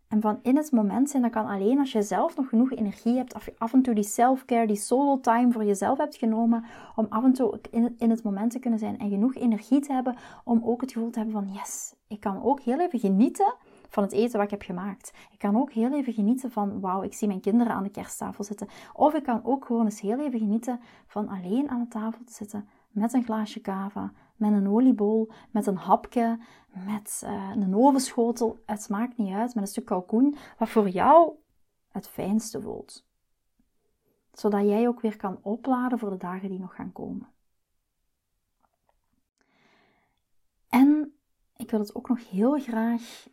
[0.09, 3.17] En van in het moment zijn, dat kan alleen als je zelf nog genoeg energie
[3.17, 6.65] hebt, of je af en toe die self-care, die solo time voor jezelf hebt genomen,
[6.97, 7.61] om af en toe
[7.99, 11.11] in, het moment te kunnen zijn en genoeg energie te hebben om ook het gevoel
[11.11, 13.55] te hebben van yes, ik kan ook heel even genieten
[13.89, 15.13] van het eten wat ik heb gemaakt.
[15.33, 18.45] Ik kan ook heel even genieten van wauw, ik zie mijn kinderen aan de kersttafel
[18.45, 18.69] zitten.
[18.93, 22.33] Of ik kan ook gewoon eens heel even genieten van alleen aan de tafel te
[22.33, 26.39] zitten met een glaasje kava, met een oliebol, met een hapje,
[26.85, 28.59] met uh, een ovenschotel.
[28.67, 31.33] Het maakt niet uit, met een stuk kalkoen, wat voor jou
[31.89, 33.07] het fijnste voelt.
[34.33, 37.29] Zodat jij ook weer kan opladen voor de dagen die nog gaan komen.
[40.69, 41.17] En
[41.57, 43.29] ik wil het ook nog heel graag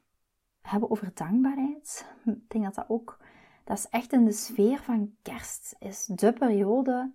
[0.62, 2.06] hebben over dankbaarheid.
[2.26, 3.18] Ik denk dat dat ook,
[3.64, 7.12] dat is echt in de sfeer van kerst, is de periode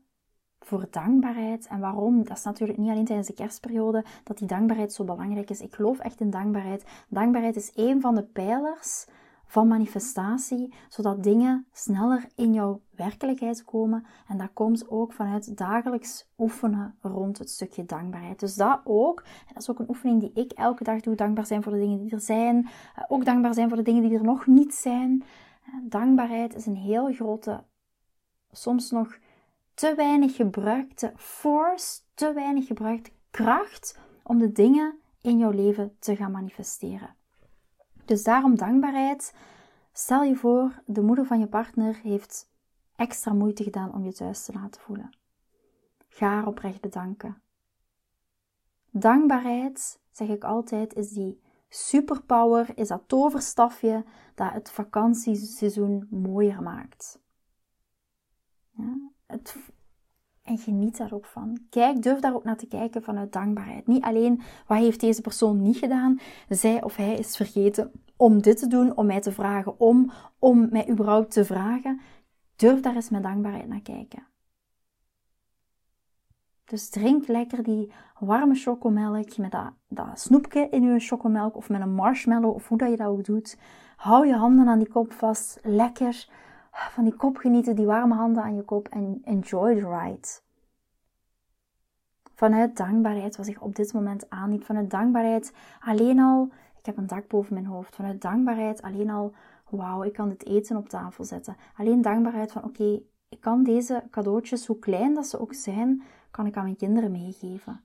[0.60, 1.66] voor dankbaarheid.
[1.66, 2.24] En waarom?
[2.24, 5.60] Dat is natuurlijk niet alleen tijdens de kerstperiode dat die dankbaarheid zo belangrijk is.
[5.60, 6.84] Ik geloof echt in dankbaarheid.
[7.08, 9.06] Dankbaarheid is een van de pijlers
[9.48, 14.04] van manifestatie, zodat dingen sneller in jouw werkelijkheid komen.
[14.26, 18.40] En dat komt ook vanuit dagelijks oefenen rond het stukje dankbaarheid.
[18.40, 21.46] Dus dat ook, en dat is ook een oefening die ik elke dag doe, dankbaar
[21.46, 24.18] zijn voor de dingen die er zijn, eh, ook dankbaar zijn voor de dingen die
[24.18, 25.22] er nog niet zijn.
[25.64, 27.64] Eh, dankbaarheid is een heel grote,
[28.50, 29.18] soms nog
[29.78, 36.16] te weinig gebruikte force, te weinig gebruikte kracht om de dingen in jouw leven te
[36.16, 37.14] gaan manifesteren.
[38.04, 39.34] Dus daarom dankbaarheid.
[39.92, 42.50] Stel je voor, de moeder van je partner heeft
[42.96, 45.16] extra moeite gedaan om je thuis te laten voelen.
[46.08, 47.42] Ga haar oprecht bedanken.
[48.90, 57.20] Dankbaarheid, zeg ik altijd, is die superpower, is dat toverstafje dat het vakantieseizoen mooier maakt.
[58.70, 59.16] Ja?
[60.42, 61.58] En geniet daar ook van.
[61.70, 63.86] Kijk, durf daar ook naar te kijken vanuit dankbaarheid.
[63.86, 68.58] Niet alleen wat heeft deze persoon niet gedaan, zij of hij is vergeten om dit
[68.58, 72.00] te doen, om mij te vragen om, om mij überhaupt te vragen.
[72.56, 74.26] Durf daar eens met dankbaarheid naar kijken.
[76.64, 81.80] Dus drink lekker die warme chocomelk met dat, dat snoepje in je chocomelk of met
[81.80, 83.58] een marshmallow of hoe dat je dat ook doet.
[83.96, 86.28] Hou je handen aan die kop vast, lekker
[86.78, 90.28] van die kop genieten, die warme handen aan je kop en enjoy the ride.
[92.34, 94.64] Vanuit dankbaarheid wat zich op dit moment aanbiedt.
[94.64, 97.94] Vanuit dankbaarheid alleen al, ik heb een dak boven mijn hoofd.
[97.94, 99.32] Vanuit dankbaarheid alleen al,
[99.68, 101.56] wauw, ik kan dit eten op tafel zetten.
[101.76, 106.46] Alleen dankbaarheid van, oké, ik kan deze cadeautjes, hoe klein dat ze ook zijn, kan
[106.46, 107.84] ik aan mijn kinderen meegeven.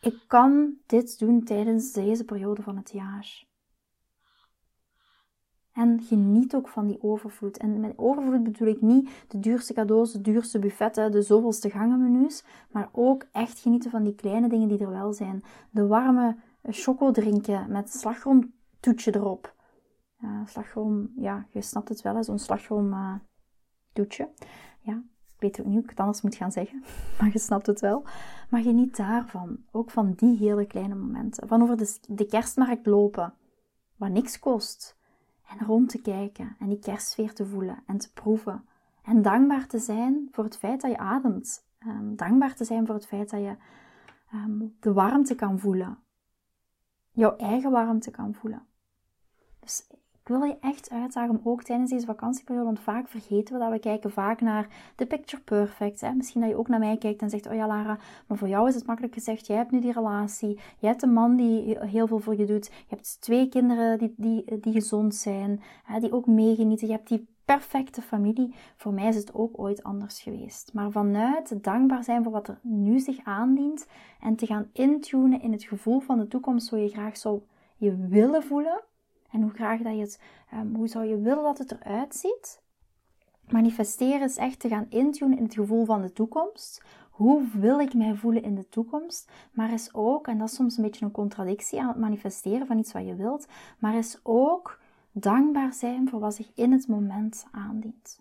[0.00, 3.46] Ik kan dit doen tijdens deze periode van het jaar.
[5.78, 7.56] En geniet ook van die overvloed.
[7.56, 12.44] En met overvloed bedoel ik niet de duurste cadeaus, de duurste buffetten, de zoveelste gangenmenu's.
[12.70, 15.42] Maar ook echt genieten van die kleine dingen die er wel zijn.
[15.70, 19.54] De warme choco drinken met slagroomtoetje erop.
[20.46, 23.14] Slagroom, ja, je snapt het wel, zo'n slagroom uh,
[23.92, 24.28] toetje.
[24.80, 25.02] Ja,
[25.34, 26.82] ik weet ook niet hoe ik het anders moet gaan zeggen,
[27.20, 28.04] maar je snapt het wel.
[28.50, 31.48] Maar geniet daarvan, ook van die hele kleine momenten.
[31.48, 33.34] Van over de, de kerstmarkt lopen,
[33.96, 34.97] wat niks kost.
[35.48, 38.64] En rond te kijken en die kerstsfeer te voelen en te proeven.
[39.02, 41.66] En dankbaar te zijn voor het feit dat je ademt.
[41.86, 43.56] Um, dankbaar te zijn voor het feit dat je
[44.34, 45.98] um, de warmte kan voelen.
[47.10, 48.66] Jouw eigen warmte kan voelen.
[49.60, 49.86] Dus
[50.28, 53.70] ik wil je echt uitdagen om ook tijdens deze vakantieperiode, want vaak vergeten we dat
[53.70, 56.00] we kijken vaak naar de picture perfect.
[56.00, 56.12] Hè?
[56.12, 58.68] Misschien dat je ook naar mij kijkt en zegt, oh ja Lara, maar voor jou
[58.68, 62.06] is het makkelijk gezegd, jij hebt nu die relatie, jij hebt een man die heel
[62.06, 66.12] veel voor je doet, je hebt twee kinderen die, die, die gezond zijn, hè, die
[66.12, 68.54] ook meegenieten, je hebt die perfecte familie.
[68.76, 70.70] Voor mij is het ook ooit anders geweest.
[70.72, 73.86] Maar vanuit dankbaar zijn voor wat er nu zich aandient
[74.20, 77.40] en te gaan intunen in het gevoel van de toekomst, hoe je graag zou
[77.76, 78.80] je willen voelen,
[79.30, 80.20] en hoe graag dat je het,
[80.54, 82.62] um, hoe zou je willen dat het eruit ziet?
[83.48, 86.84] Manifesteren is echt te gaan intunen in het gevoel van de toekomst.
[87.10, 89.30] Hoe wil ik mij voelen in de toekomst?
[89.52, 92.78] Maar is ook, en dat is soms een beetje een contradictie aan het manifesteren van
[92.78, 93.46] iets wat je wilt,
[93.78, 94.80] maar is ook
[95.12, 98.20] dankbaar zijn voor wat zich in het moment aandient.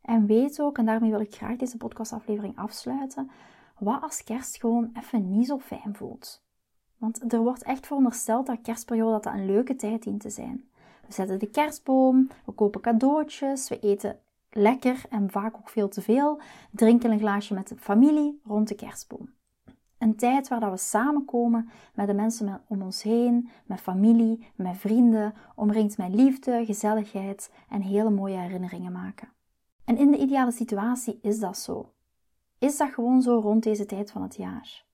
[0.00, 3.30] En weet ook, en daarmee wil ik graag deze podcastaflevering afsluiten,
[3.78, 6.42] wat als kerst gewoon even niet zo fijn voelt.
[7.02, 10.64] Want er wordt echt verondersteld dat kerstperiode dat, een leuke tijd dient te zijn.
[11.06, 14.18] We zetten de kerstboom, we kopen cadeautjes, we eten
[14.50, 18.74] lekker en vaak ook veel te veel, drinken een glaasje met de familie rond de
[18.74, 19.32] kerstboom.
[19.98, 24.76] Een tijd waar dat we samenkomen met de mensen om ons heen, met familie, met
[24.76, 29.28] vrienden, omringd met liefde, gezelligheid en hele mooie herinneringen maken.
[29.84, 31.92] En in de ideale situatie is dat zo.
[32.58, 34.90] Is dat gewoon zo rond deze tijd van het jaar?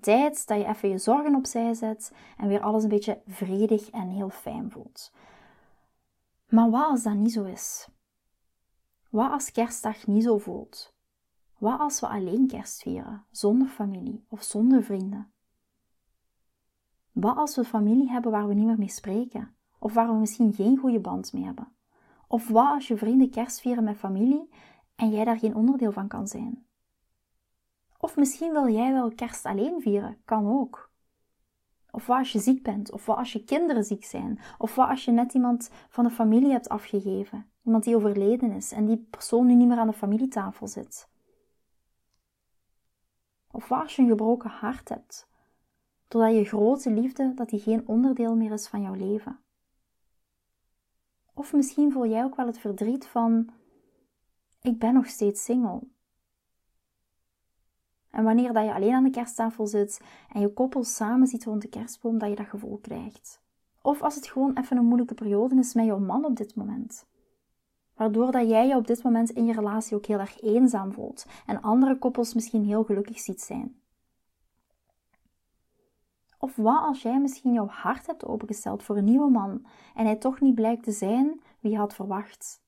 [0.00, 4.08] Tijd dat je even je zorgen opzij zet en weer alles een beetje vredig en
[4.08, 5.12] heel fijn voelt.
[6.48, 7.88] Maar wat als dat niet zo is?
[9.10, 10.94] Wat als kerstdag niet zo voelt?
[11.58, 15.32] Wat als we alleen kerst vieren, zonder familie of zonder vrienden?
[17.12, 19.56] Wat als we familie hebben waar we niet meer mee spreken?
[19.78, 21.72] Of waar we misschien geen goede band mee hebben?
[22.28, 24.48] Of wat als je vrienden kerst vieren met familie
[24.94, 26.66] en jij daar geen onderdeel van kan zijn?
[28.04, 30.90] Of misschien wil jij wel kerst alleen vieren, kan ook.
[31.90, 34.88] Of wat als je ziek bent, of wat als je kinderen ziek zijn, of wat
[34.88, 39.06] als je net iemand van de familie hebt afgegeven, iemand die overleden is en die
[39.10, 41.08] persoon nu niet meer aan de familietafel zit.
[43.50, 45.28] Of wat als je een gebroken hart hebt,
[46.08, 49.40] doordat je grote liefde dat die geen onderdeel meer is van jouw leven.
[51.34, 53.50] Of misschien voel jij ook wel het verdriet van
[54.60, 55.92] ik ben nog steeds single.
[58.14, 60.00] En wanneer dat je alleen aan de kersttafel zit
[60.32, 63.40] en je koppel samen ziet rond de kerstboom, dat je dat gevoel krijgt.
[63.82, 67.06] Of als het gewoon even een moeilijke periode is met jouw man op dit moment.
[67.94, 71.26] Waardoor dat jij je op dit moment in je relatie ook heel erg eenzaam voelt
[71.46, 73.76] en andere koppels misschien heel gelukkig ziet zijn.
[76.38, 80.16] Of wat als jij misschien jouw hart hebt opengesteld voor een nieuwe man en hij
[80.16, 82.62] toch niet blijkt te zijn wie je had verwacht?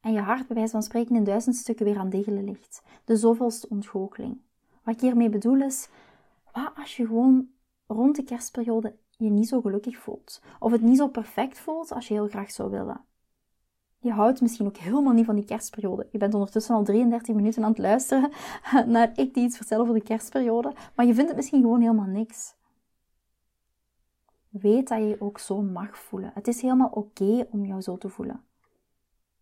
[0.00, 2.82] En je hart bij wijze van spreken in duizend stukken weer aan degelen ligt.
[3.04, 4.44] De zoveelste ontgoocheling.
[4.86, 5.88] Wat ik hiermee bedoel is,
[6.52, 7.48] wat als je gewoon
[7.86, 10.42] rond de kerstperiode je niet zo gelukkig voelt?
[10.58, 13.00] Of het niet zo perfect voelt als je heel graag zou willen?
[13.98, 16.08] Je houdt misschien ook helemaal niet van die kerstperiode.
[16.10, 18.30] Je bent ondertussen al 33 minuten aan het luisteren
[18.92, 22.06] naar ik die iets vertel over de kerstperiode, maar je vindt het misschien gewoon helemaal
[22.06, 22.54] niks.
[24.48, 26.30] Weet dat je je ook zo mag voelen.
[26.34, 28.44] Het is helemaal oké om jou zo te voelen.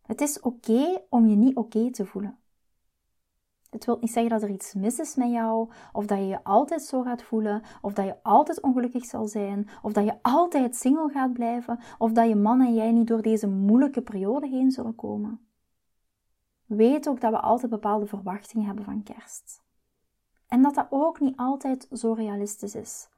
[0.01, 2.37] Het is oké om je niet oké te voelen.
[3.75, 6.43] Het wil niet zeggen dat er iets mis is met jou, of dat je je
[6.43, 10.75] altijd zo gaat voelen, of dat je altijd ongelukkig zal zijn, of dat je altijd
[10.75, 14.71] single gaat blijven, of dat je man en jij niet door deze moeilijke periode heen
[14.71, 15.39] zullen komen.
[16.65, 19.63] Weet ook dat we altijd bepaalde verwachtingen hebben van kerst.
[20.47, 23.09] En dat dat ook niet altijd zo realistisch is.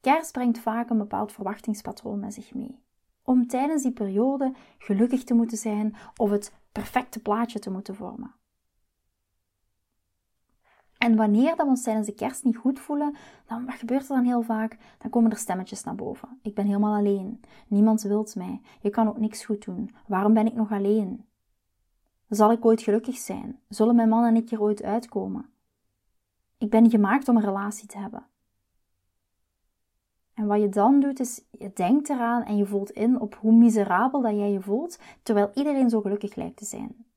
[0.00, 2.82] Kerst brengt vaak een bepaald verwachtingspatroon met zich mee.
[3.22, 8.37] om tijdens die periode gelukkig te moeten zijn of het perfecte plaatje te moeten vormen.
[10.98, 14.16] En wanneer dat we ons tijdens de kerst niet goed voelen, dan wat gebeurt er
[14.16, 14.78] dan heel vaak?
[14.98, 16.38] Dan komen er stemmetjes naar boven.
[16.42, 17.40] Ik ben helemaal alleen.
[17.68, 18.60] Niemand wilt mij.
[18.80, 19.94] Je kan ook niks goed doen.
[20.06, 21.24] Waarom ben ik nog alleen?
[22.28, 23.58] Zal ik ooit gelukkig zijn?
[23.68, 25.46] Zullen mijn man en ik er ooit uitkomen?
[26.58, 28.26] Ik ben gemaakt om een relatie te hebben.
[30.34, 33.52] En wat je dan doet, is je denkt eraan en je voelt in op hoe
[33.52, 37.07] miserabel dat jij je voelt, terwijl iedereen zo gelukkig lijkt te zijn.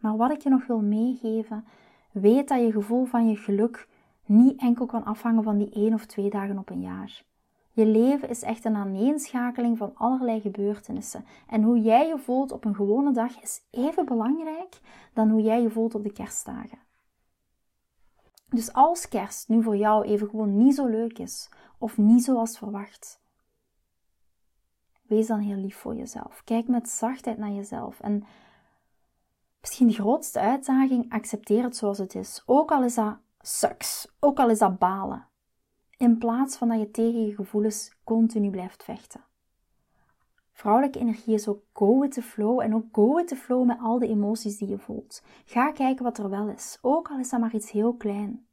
[0.00, 1.64] Maar wat ik je nog wil meegeven,
[2.12, 3.88] weet dat je gevoel van je geluk
[4.26, 7.24] niet enkel kan afhangen van die één of twee dagen op een jaar.
[7.72, 11.24] Je leven is echt een aaneenschakeling van allerlei gebeurtenissen.
[11.48, 14.80] En hoe jij je voelt op een gewone dag is even belangrijk
[15.12, 16.78] dan hoe jij je voelt op de kerstdagen.
[18.48, 22.58] Dus als kerst nu voor jou even gewoon niet zo leuk is of niet zoals
[22.58, 23.20] verwacht,
[25.02, 26.42] wees dan heel lief voor jezelf.
[26.44, 28.24] Kijk met zachtheid naar jezelf en
[29.60, 32.42] misschien de grootste uitdaging, accepteer het zoals het is.
[32.46, 35.26] Ook al is dat sucks, ook al is dat balen.
[35.96, 39.24] In plaats van dat je tegen je gevoelens continu blijft vechten.
[40.52, 43.78] Vrouwelijke energie is ook go with the flow en ook go with the flow met
[43.80, 45.22] al de emoties die je voelt.
[45.44, 48.46] Ga kijken wat er wel is, ook al is dat maar iets heel klein.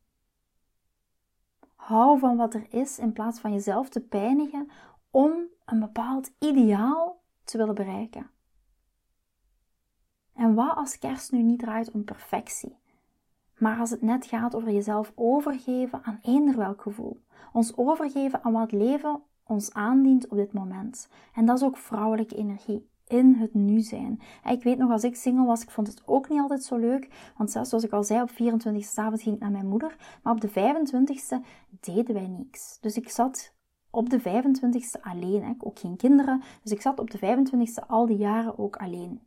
[1.76, 4.70] Hou van wat er is in plaats van jezelf te pijnigen
[5.12, 5.34] om
[5.66, 8.30] een bepaald ideaal te willen bereiken.
[10.38, 12.77] En wat als kerst nu niet draait om perfectie,
[13.57, 17.21] maar als het net gaat over jezelf overgeven aan eender welk gevoel,
[17.53, 21.09] ons overgeven aan wat leven ons aandient op dit moment.
[21.33, 22.89] En dat is ook vrouwelijke energie.
[23.07, 24.19] In het nu zijn.
[24.49, 27.31] ik weet nog, als ik single was, ik vond het ook niet altijd zo leuk.
[27.38, 30.19] Want zelfs zoals ik al zei, op 24 e avond ging ik naar mijn moeder.
[30.23, 31.45] Maar op de 25e
[31.79, 32.77] deden wij niks.
[32.81, 33.53] Dus ik zat
[33.89, 35.43] op de 25e alleen.
[35.43, 35.53] Hè.
[35.57, 36.41] Ook geen kinderen.
[36.63, 39.26] Dus ik zat op de 25e al die jaren ook alleen.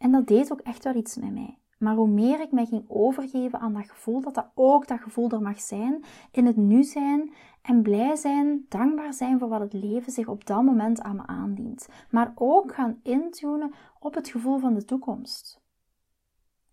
[0.00, 1.58] En dat deed ook echt wel iets met mij.
[1.78, 5.30] Maar hoe meer ik mij ging overgeven aan dat gevoel, dat dat ook dat gevoel
[5.30, 7.32] er mag zijn, in het nu zijn
[7.62, 11.26] en blij zijn, dankbaar zijn voor wat het leven zich op dat moment aan me
[11.26, 11.88] aandient.
[12.10, 15.60] Maar ook gaan intunen op het gevoel van de toekomst.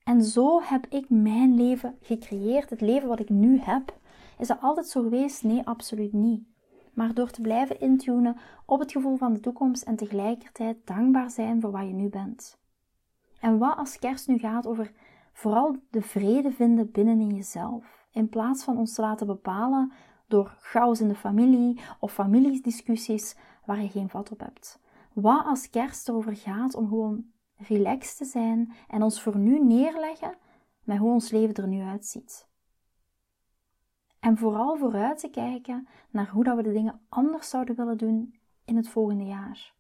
[0.04, 3.98] En zo heb ik mijn leven gecreëerd, het leven wat ik nu heb.
[4.40, 5.44] Is dat altijd zo geweest?
[5.44, 6.44] Nee, absoluut niet.
[6.94, 11.62] Maar door te blijven intunen op het gevoel van de toekomst en tegelijkertijd dankbaar zijn
[11.62, 12.58] voor wat je nu bent.
[13.40, 14.92] En wat als kerst nu gaat over
[15.34, 19.92] vooral de vrede vinden binnenin jezelf, in plaats van ons te laten bepalen
[20.28, 23.36] door chaos in de familie of familiediscussies
[23.66, 24.80] waar je geen vat op hebt.
[25.14, 27.26] Wat als kerst erover gaat om gewoon
[27.58, 30.38] relaxed te zijn en ons voor nu neerleggen
[30.84, 32.48] met hoe ons leven er nu uitziet.
[34.20, 38.40] En vooral vooruit te kijken naar hoe dat we de dingen anders zouden willen doen
[38.66, 39.76] in het volgende jaar.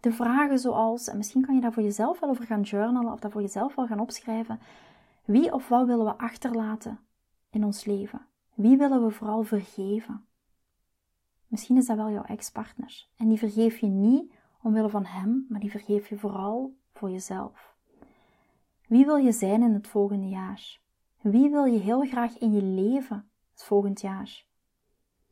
[0.00, 3.20] De vragen zoals, en misschien kan je daar voor jezelf wel over gaan journalen of
[3.20, 4.60] daar voor jezelf wel gaan opschrijven.
[5.24, 6.98] Wie of wat willen we achterlaten
[7.50, 8.26] in ons leven?
[8.54, 10.24] Wie willen we vooral vergeven?
[11.46, 13.06] Misschien is dat wel jouw ex-partner.
[13.16, 14.32] En die vergeef je niet
[14.62, 17.76] omwille van hem, maar die vergeef je vooral voor jezelf.
[18.86, 20.80] Wie wil je zijn in het volgende jaar?
[21.20, 24.44] Wie wil je heel graag in je leven het volgend jaar?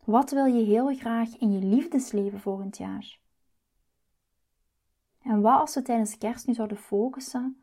[0.04, 3.20] Wat wil je heel graag in je liefdesleven volgend jaar?
[5.28, 7.62] En wat als we tijdens kerst nu zouden focussen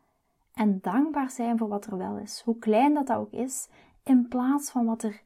[0.54, 3.68] en dankbaar zijn voor wat er wel is, hoe klein dat, dat ook is,
[4.02, 5.22] in plaats van wat er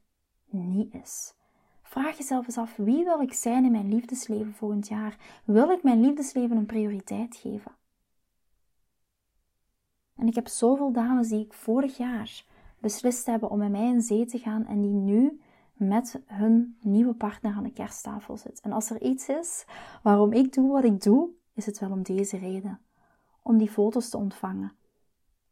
[0.51, 1.34] niet is.
[1.82, 5.43] Vraag jezelf eens af, wie wil ik zijn in mijn liefdesleven volgend jaar?
[5.45, 7.72] Wil ik mijn liefdesleven een prioriteit geven?
[10.16, 12.45] En ik heb zoveel dames die ik vorig jaar
[12.78, 15.41] beslist hebben om met mij in zee te gaan en die nu
[15.72, 18.64] met hun nieuwe partner aan de kersttafel zitten.
[18.64, 19.66] En als er iets is
[20.03, 22.80] waarom ik doe wat ik doe, is het wel om deze reden.
[23.42, 24.72] Om die foto's te ontvangen.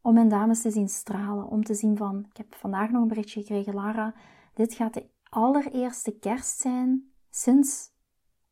[0.01, 1.47] Om mijn dames te zien stralen.
[1.47, 4.13] Om te zien van, ik heb vandaag nog een berichtje gekregen, Lara,
[4.53, 7.91] dit gaat de allereerste kerst zijn sinds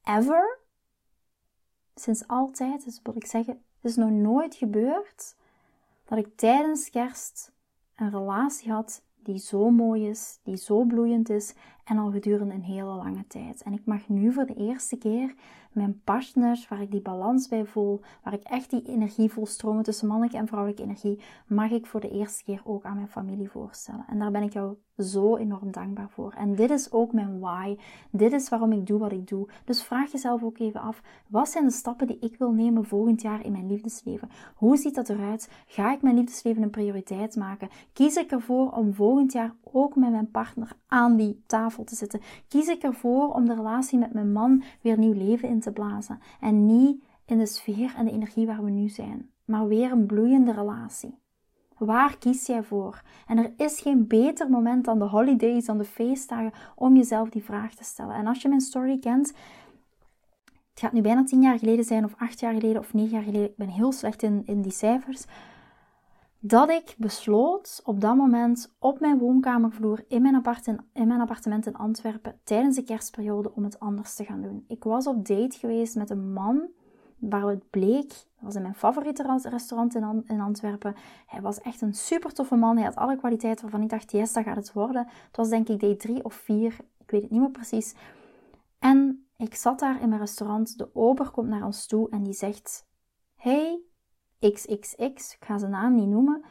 [0.03, 0.59] ever.
[1.95, 2.85] Sinds altijd.
[2.85, 5.35] Dus wil ik zeggen, het is nog nooit gebeurd
[6.05, 7.51] dat ik tijdens kerst
[7.95, 12.63] een relatie had die zo mooi is, die zo bloeiend is en al gedurende een
[12.63, 13.61] hele lange tijd.
[13.61, 15.35] En ik mag nu voor de eerste keer
[15.77, 19.83] mijn partner, waar ik die balans bij voel, waar ik echt die energie voel stromen
[19.83, 23.49] tussen mannelijke en vrouwelijke energie, mag ik voor de eerste keer ook aan mijn familie
[23.49, 24.05] voorstellen.
[24.07, 26.33] En daar ben ik jou zo enorm dankbaar voor.
[26.37, 27.77] En dit is ook mijn why.
[28.11, 29.47] Dit is waarom ik doe wat ik doe.
[29.65, 33.21] Dus vraag jezelf ook even af: wat zijn de stappen die ik wil nemen volgend
[33.21, 34.29] jaar in mijn liefdesleven?
[34.55, 35.49] Hoe ziet dat eruit?
[35.67, 37.69] Ga ik mijn liefdesleven een prioriteit maken?
[37.93, 42.21] Kies ik ervoor om volgend jaar ook met mijn partner aan die tafel te zitten?
[42.47, 46.19] Kies ik ervoor om de relatie met mijn man weer nieuw leven in te blazen?
[46.39, 50.05] En niet in de sfeer en de energie waar we nu zijn, maar weer een
[50.05, 51.19] bloeiende relatie.
[51.77, 53.01] Waar kies jij voor?
[53.27, 57.43] En er is geen beter moment dan de holidays, dan de feestdagen, om jezelf die
[57.43, 58.15] vraag te stellen.
[58.15, 59.27] En als je mijn story kent,
[60.69, 63.23] het gaat nu bijna tien jaar geleden zijn, of acht jaar geleden, of negen jaar
[63.23, 65.25] geleden, ik ben heel slecht in, in die cijfers,
[66.47, 70.43] dat ik besloot op dat moment op mijn woonkamervloer in mijn,
[70.93, 74.63] in mijn appartement in Antwerpen tijdens de kerstperiode om het anders te gaan doen.
[74.67, 76.69] Ik was op date geweest met een man
[77.17, 80.95] waar het bleek, dat was in mijn favoriete restaurant in, Antwerpen.
[81.25, 82.75] Hij was echt een super toffe man.
[82.75, 85.07] Hij had alle kwaliteiten waarvan ik dacht, yes, dat gaat het worden.
[85.27, 87.95] Het was denk ik day 3 of 4, ik weet het niet meer precies.
[88.79, 90.77] En ik zat daar in mijn restaurant.
[90.77, 92.85] De ober komt naar ons toe en die zegt:
[93.35, 93.79] Hey,
[94.39, 96.43] XXX, ik ga zijn naam niet noemen.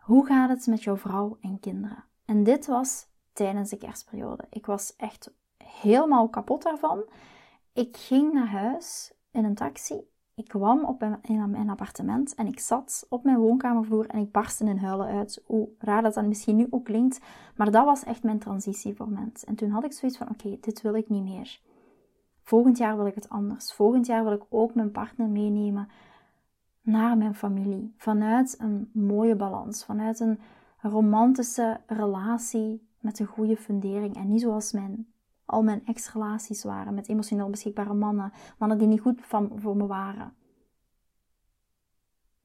[0.00, 2.04] Hoe gaat het met jouw vrouw en kinderen?
[2.24, 4.46] En dit was tijdens de kerstperiode.
[4.50, 5.32] Ik was echt
[5.64, 7.04] helemaal kapot daarvan.
[7.72, 10.00] Ik ging naar huis in een taxi.
[10.34, 14.64] Ik kwam op in mijn appartement en ik zat op mijn woonkamervloer en ik barstte
[14.64, 15.42] in huilen uit.
[15.44, 17.20] Hoe raar dat dan misschien nu ook klinkt,
[17.56, 19.44] maar dat was echt mijn transitiemoment.
[19.44, 21.60] En toen had ik zoiets van: oké, dit wil ik niet meer.
[22.42, 23.72] Volgend jaar wil ik het anders.
[23.72, 25.88] Volgend jaar wil ik ook mijn partner meenemen
[26.82, 27.94] naar mijn familie.
[27.96, 30.38] Vanuit een mooie balans, vanuit een
[30.78, 34.16] romantische relatie met een goede fundering.
[34.16, 35.12] En niet zoals mijn,
[35.44, 39.86] al mijn ex-relaties waren met emotioneel beschikbare mannen, mannen die niet goed van, voor me
[39.86, 40.34] waren.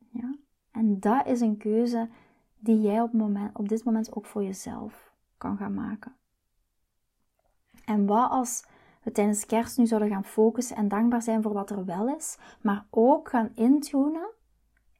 [0.09, 0.35] Ja?
[0.71, 2.09] En dat is een keuze
[2.59, 6.15] die jij op, moment, op dit moment ook voor jezelf kan gaan maken.
[7.85, 8.65] En wat als
[9.07, 12.37] we tijdens kerst nu zouden gaan focussen en dankbaar zijn voor wat er wel is,
[12.61, 14.33] maar ook gaan intunen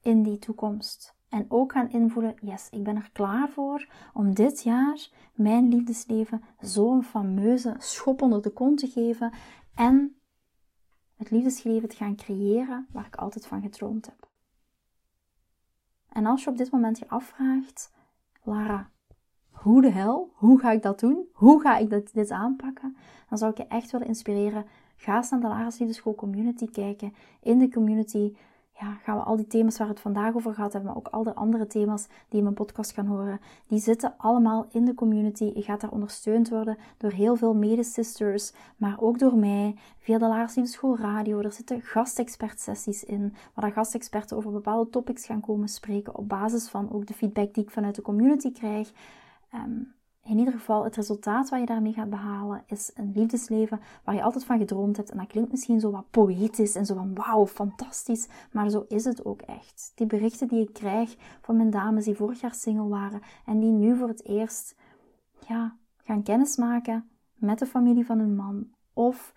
[0.02, 1.16] in die toekomst.
[1.28, 6.42] En ook gaan invoelen, yes, ik ben er klaar voor om dit jaar mijn liefdesleven
[6.60, 9.32] zo'n fameuze schop onder de kont te geven
[9.74, 10.20] en
[11.16, 14.28] het liefdesleven te gaan creëren waar ik altijd van gedroomd heb.
[16.08, 17.92] En als je op dit moment je afvraagt,
[18.42, 18.90] Lara,
[19.62, 20.30] hoe de hel?
[20.34, 21.28] Hoe ga ik dat doen?
[21.32, 22.96] Hoe ga ik dit, dit aanpakken?
[23.28, 24.64] Dan zou ik je echt willen inspireren.
[24.96, 27.14] Ga eens naar de Lara's Liefdeschool Community kijken.
[27.42, 28.32] In de community
[28.80, 31.08] ja, gaan we al die thema's waar we het vandaag over gehad hebben, maar ook
[31.08, 34.94] al de andere thema's die in mijn podcast kan horen, die zitten allemaal in de
[34.94, 35.50] community.
[35.54, 40.28] Je gaat daar ondersteund worden door heel veel medesisters, maar ook door mij, via de
[40.28, 41.40] Lara's Liefdeschool Radio.
[41.40, 46.68] Er zitten gastexpert-sessies in, waar de gastexperten over bepaalde topics gaan komen spreken, op basis
[46.68, 48.92] van ook de feedback die ik vanuit de community krijg.
[49.50, 49.80] Ehm,
[50.28, 54.22] in ieder geval, het resultaat wat je daarmee gaat behalen is een liefdesleven waar je
[54.22, 55.10] altijd van gedroomd hebt.
[55.10, 58.28] En dat klinkt misschien zo wat poëtisch en zo van wauw, fantastisch.
[58.52, 59.92] Maar zo is het ook echt.
[59.94, 63.70] Die berichten die ik krijg van mijn dames die vorig jaar single waren en die
[63.70, 64.76] nu voor het eerst
[65.46, 68.68] ja, gaan kennismaken met de familie van hun man.
[68.92, 69.34] Of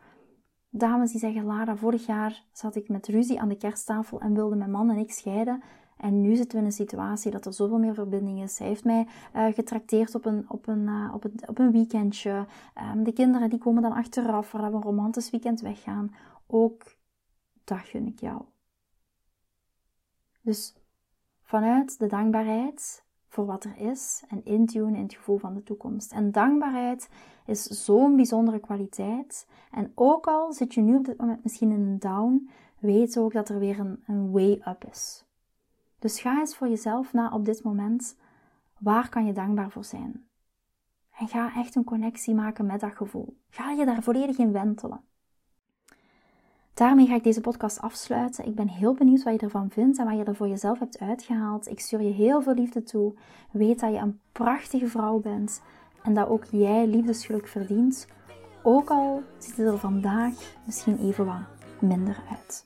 [0.69, 4.55] dames die zeggen, Lara, vorig jaar zat ik met ruzie aan de kersttafel en wilde
[4.55, 5.61] mijn man en ik scheiden.
[6.01, 8.57] En nu zitten we in een situatie dat er zoveel meer verbinding is.
[8.57, 12.45] Hij heeft mij uh, getrakteerd op een, op een, uh, op een, op een weekendje.
[12.93, 16.15] Um, de kinderen die komen dan achteraf, waar we een romantisch weekend weggaan.
[16.47, 16.95] Ook
[17.63, 18.41] dat gun ik jou.
[20.41, 20.75] Dus
[21.41, 26.11] vanuit de dankbaarheid voor wat er is en intunen in het gevoel van de toekomst.
[26.11, 27.09] En dankbaarheid
[27.45, 29.47] is zo'n bijzondere kwaliteit.
[29.71, 32.49] En ook al zit je nu op dit moment misschien in een down,
[32.79, 35.25] weet ook dat er weer een, een way up is.
[36.01, 38.17] Dus ga eens voor jezelf na op dit moment.
[38.77, 40.27] Waar kan je dankbaar voor zijn?
[41.17, 43.37] En ga echt een connectie maken met dat gevoel.
[43.49, 45.01] Ga je daar volledig in wentelen.
[46.73, 48.45] Daarmee ga ik deze podcast afsluiten.
[48.45, 50.99] Ik ben heel benieuwd wat je ervan vindt en wat je er voor jezelf hebt
[50.99, 51.67] uitgehaald.
[51.67, 53.13] Ik stuur je heel veel liefde toe.
[53.51, 55.61] Weet dat je een prachtige vrouw bent
[56.03, 58.07] en dat ook jij liefdesgeluk verdient.
[58.63, 60.33] Ook al ziet het er vandaag
[60.65, 61.41] misschien even wat
[61.79, 62.65] minder uit.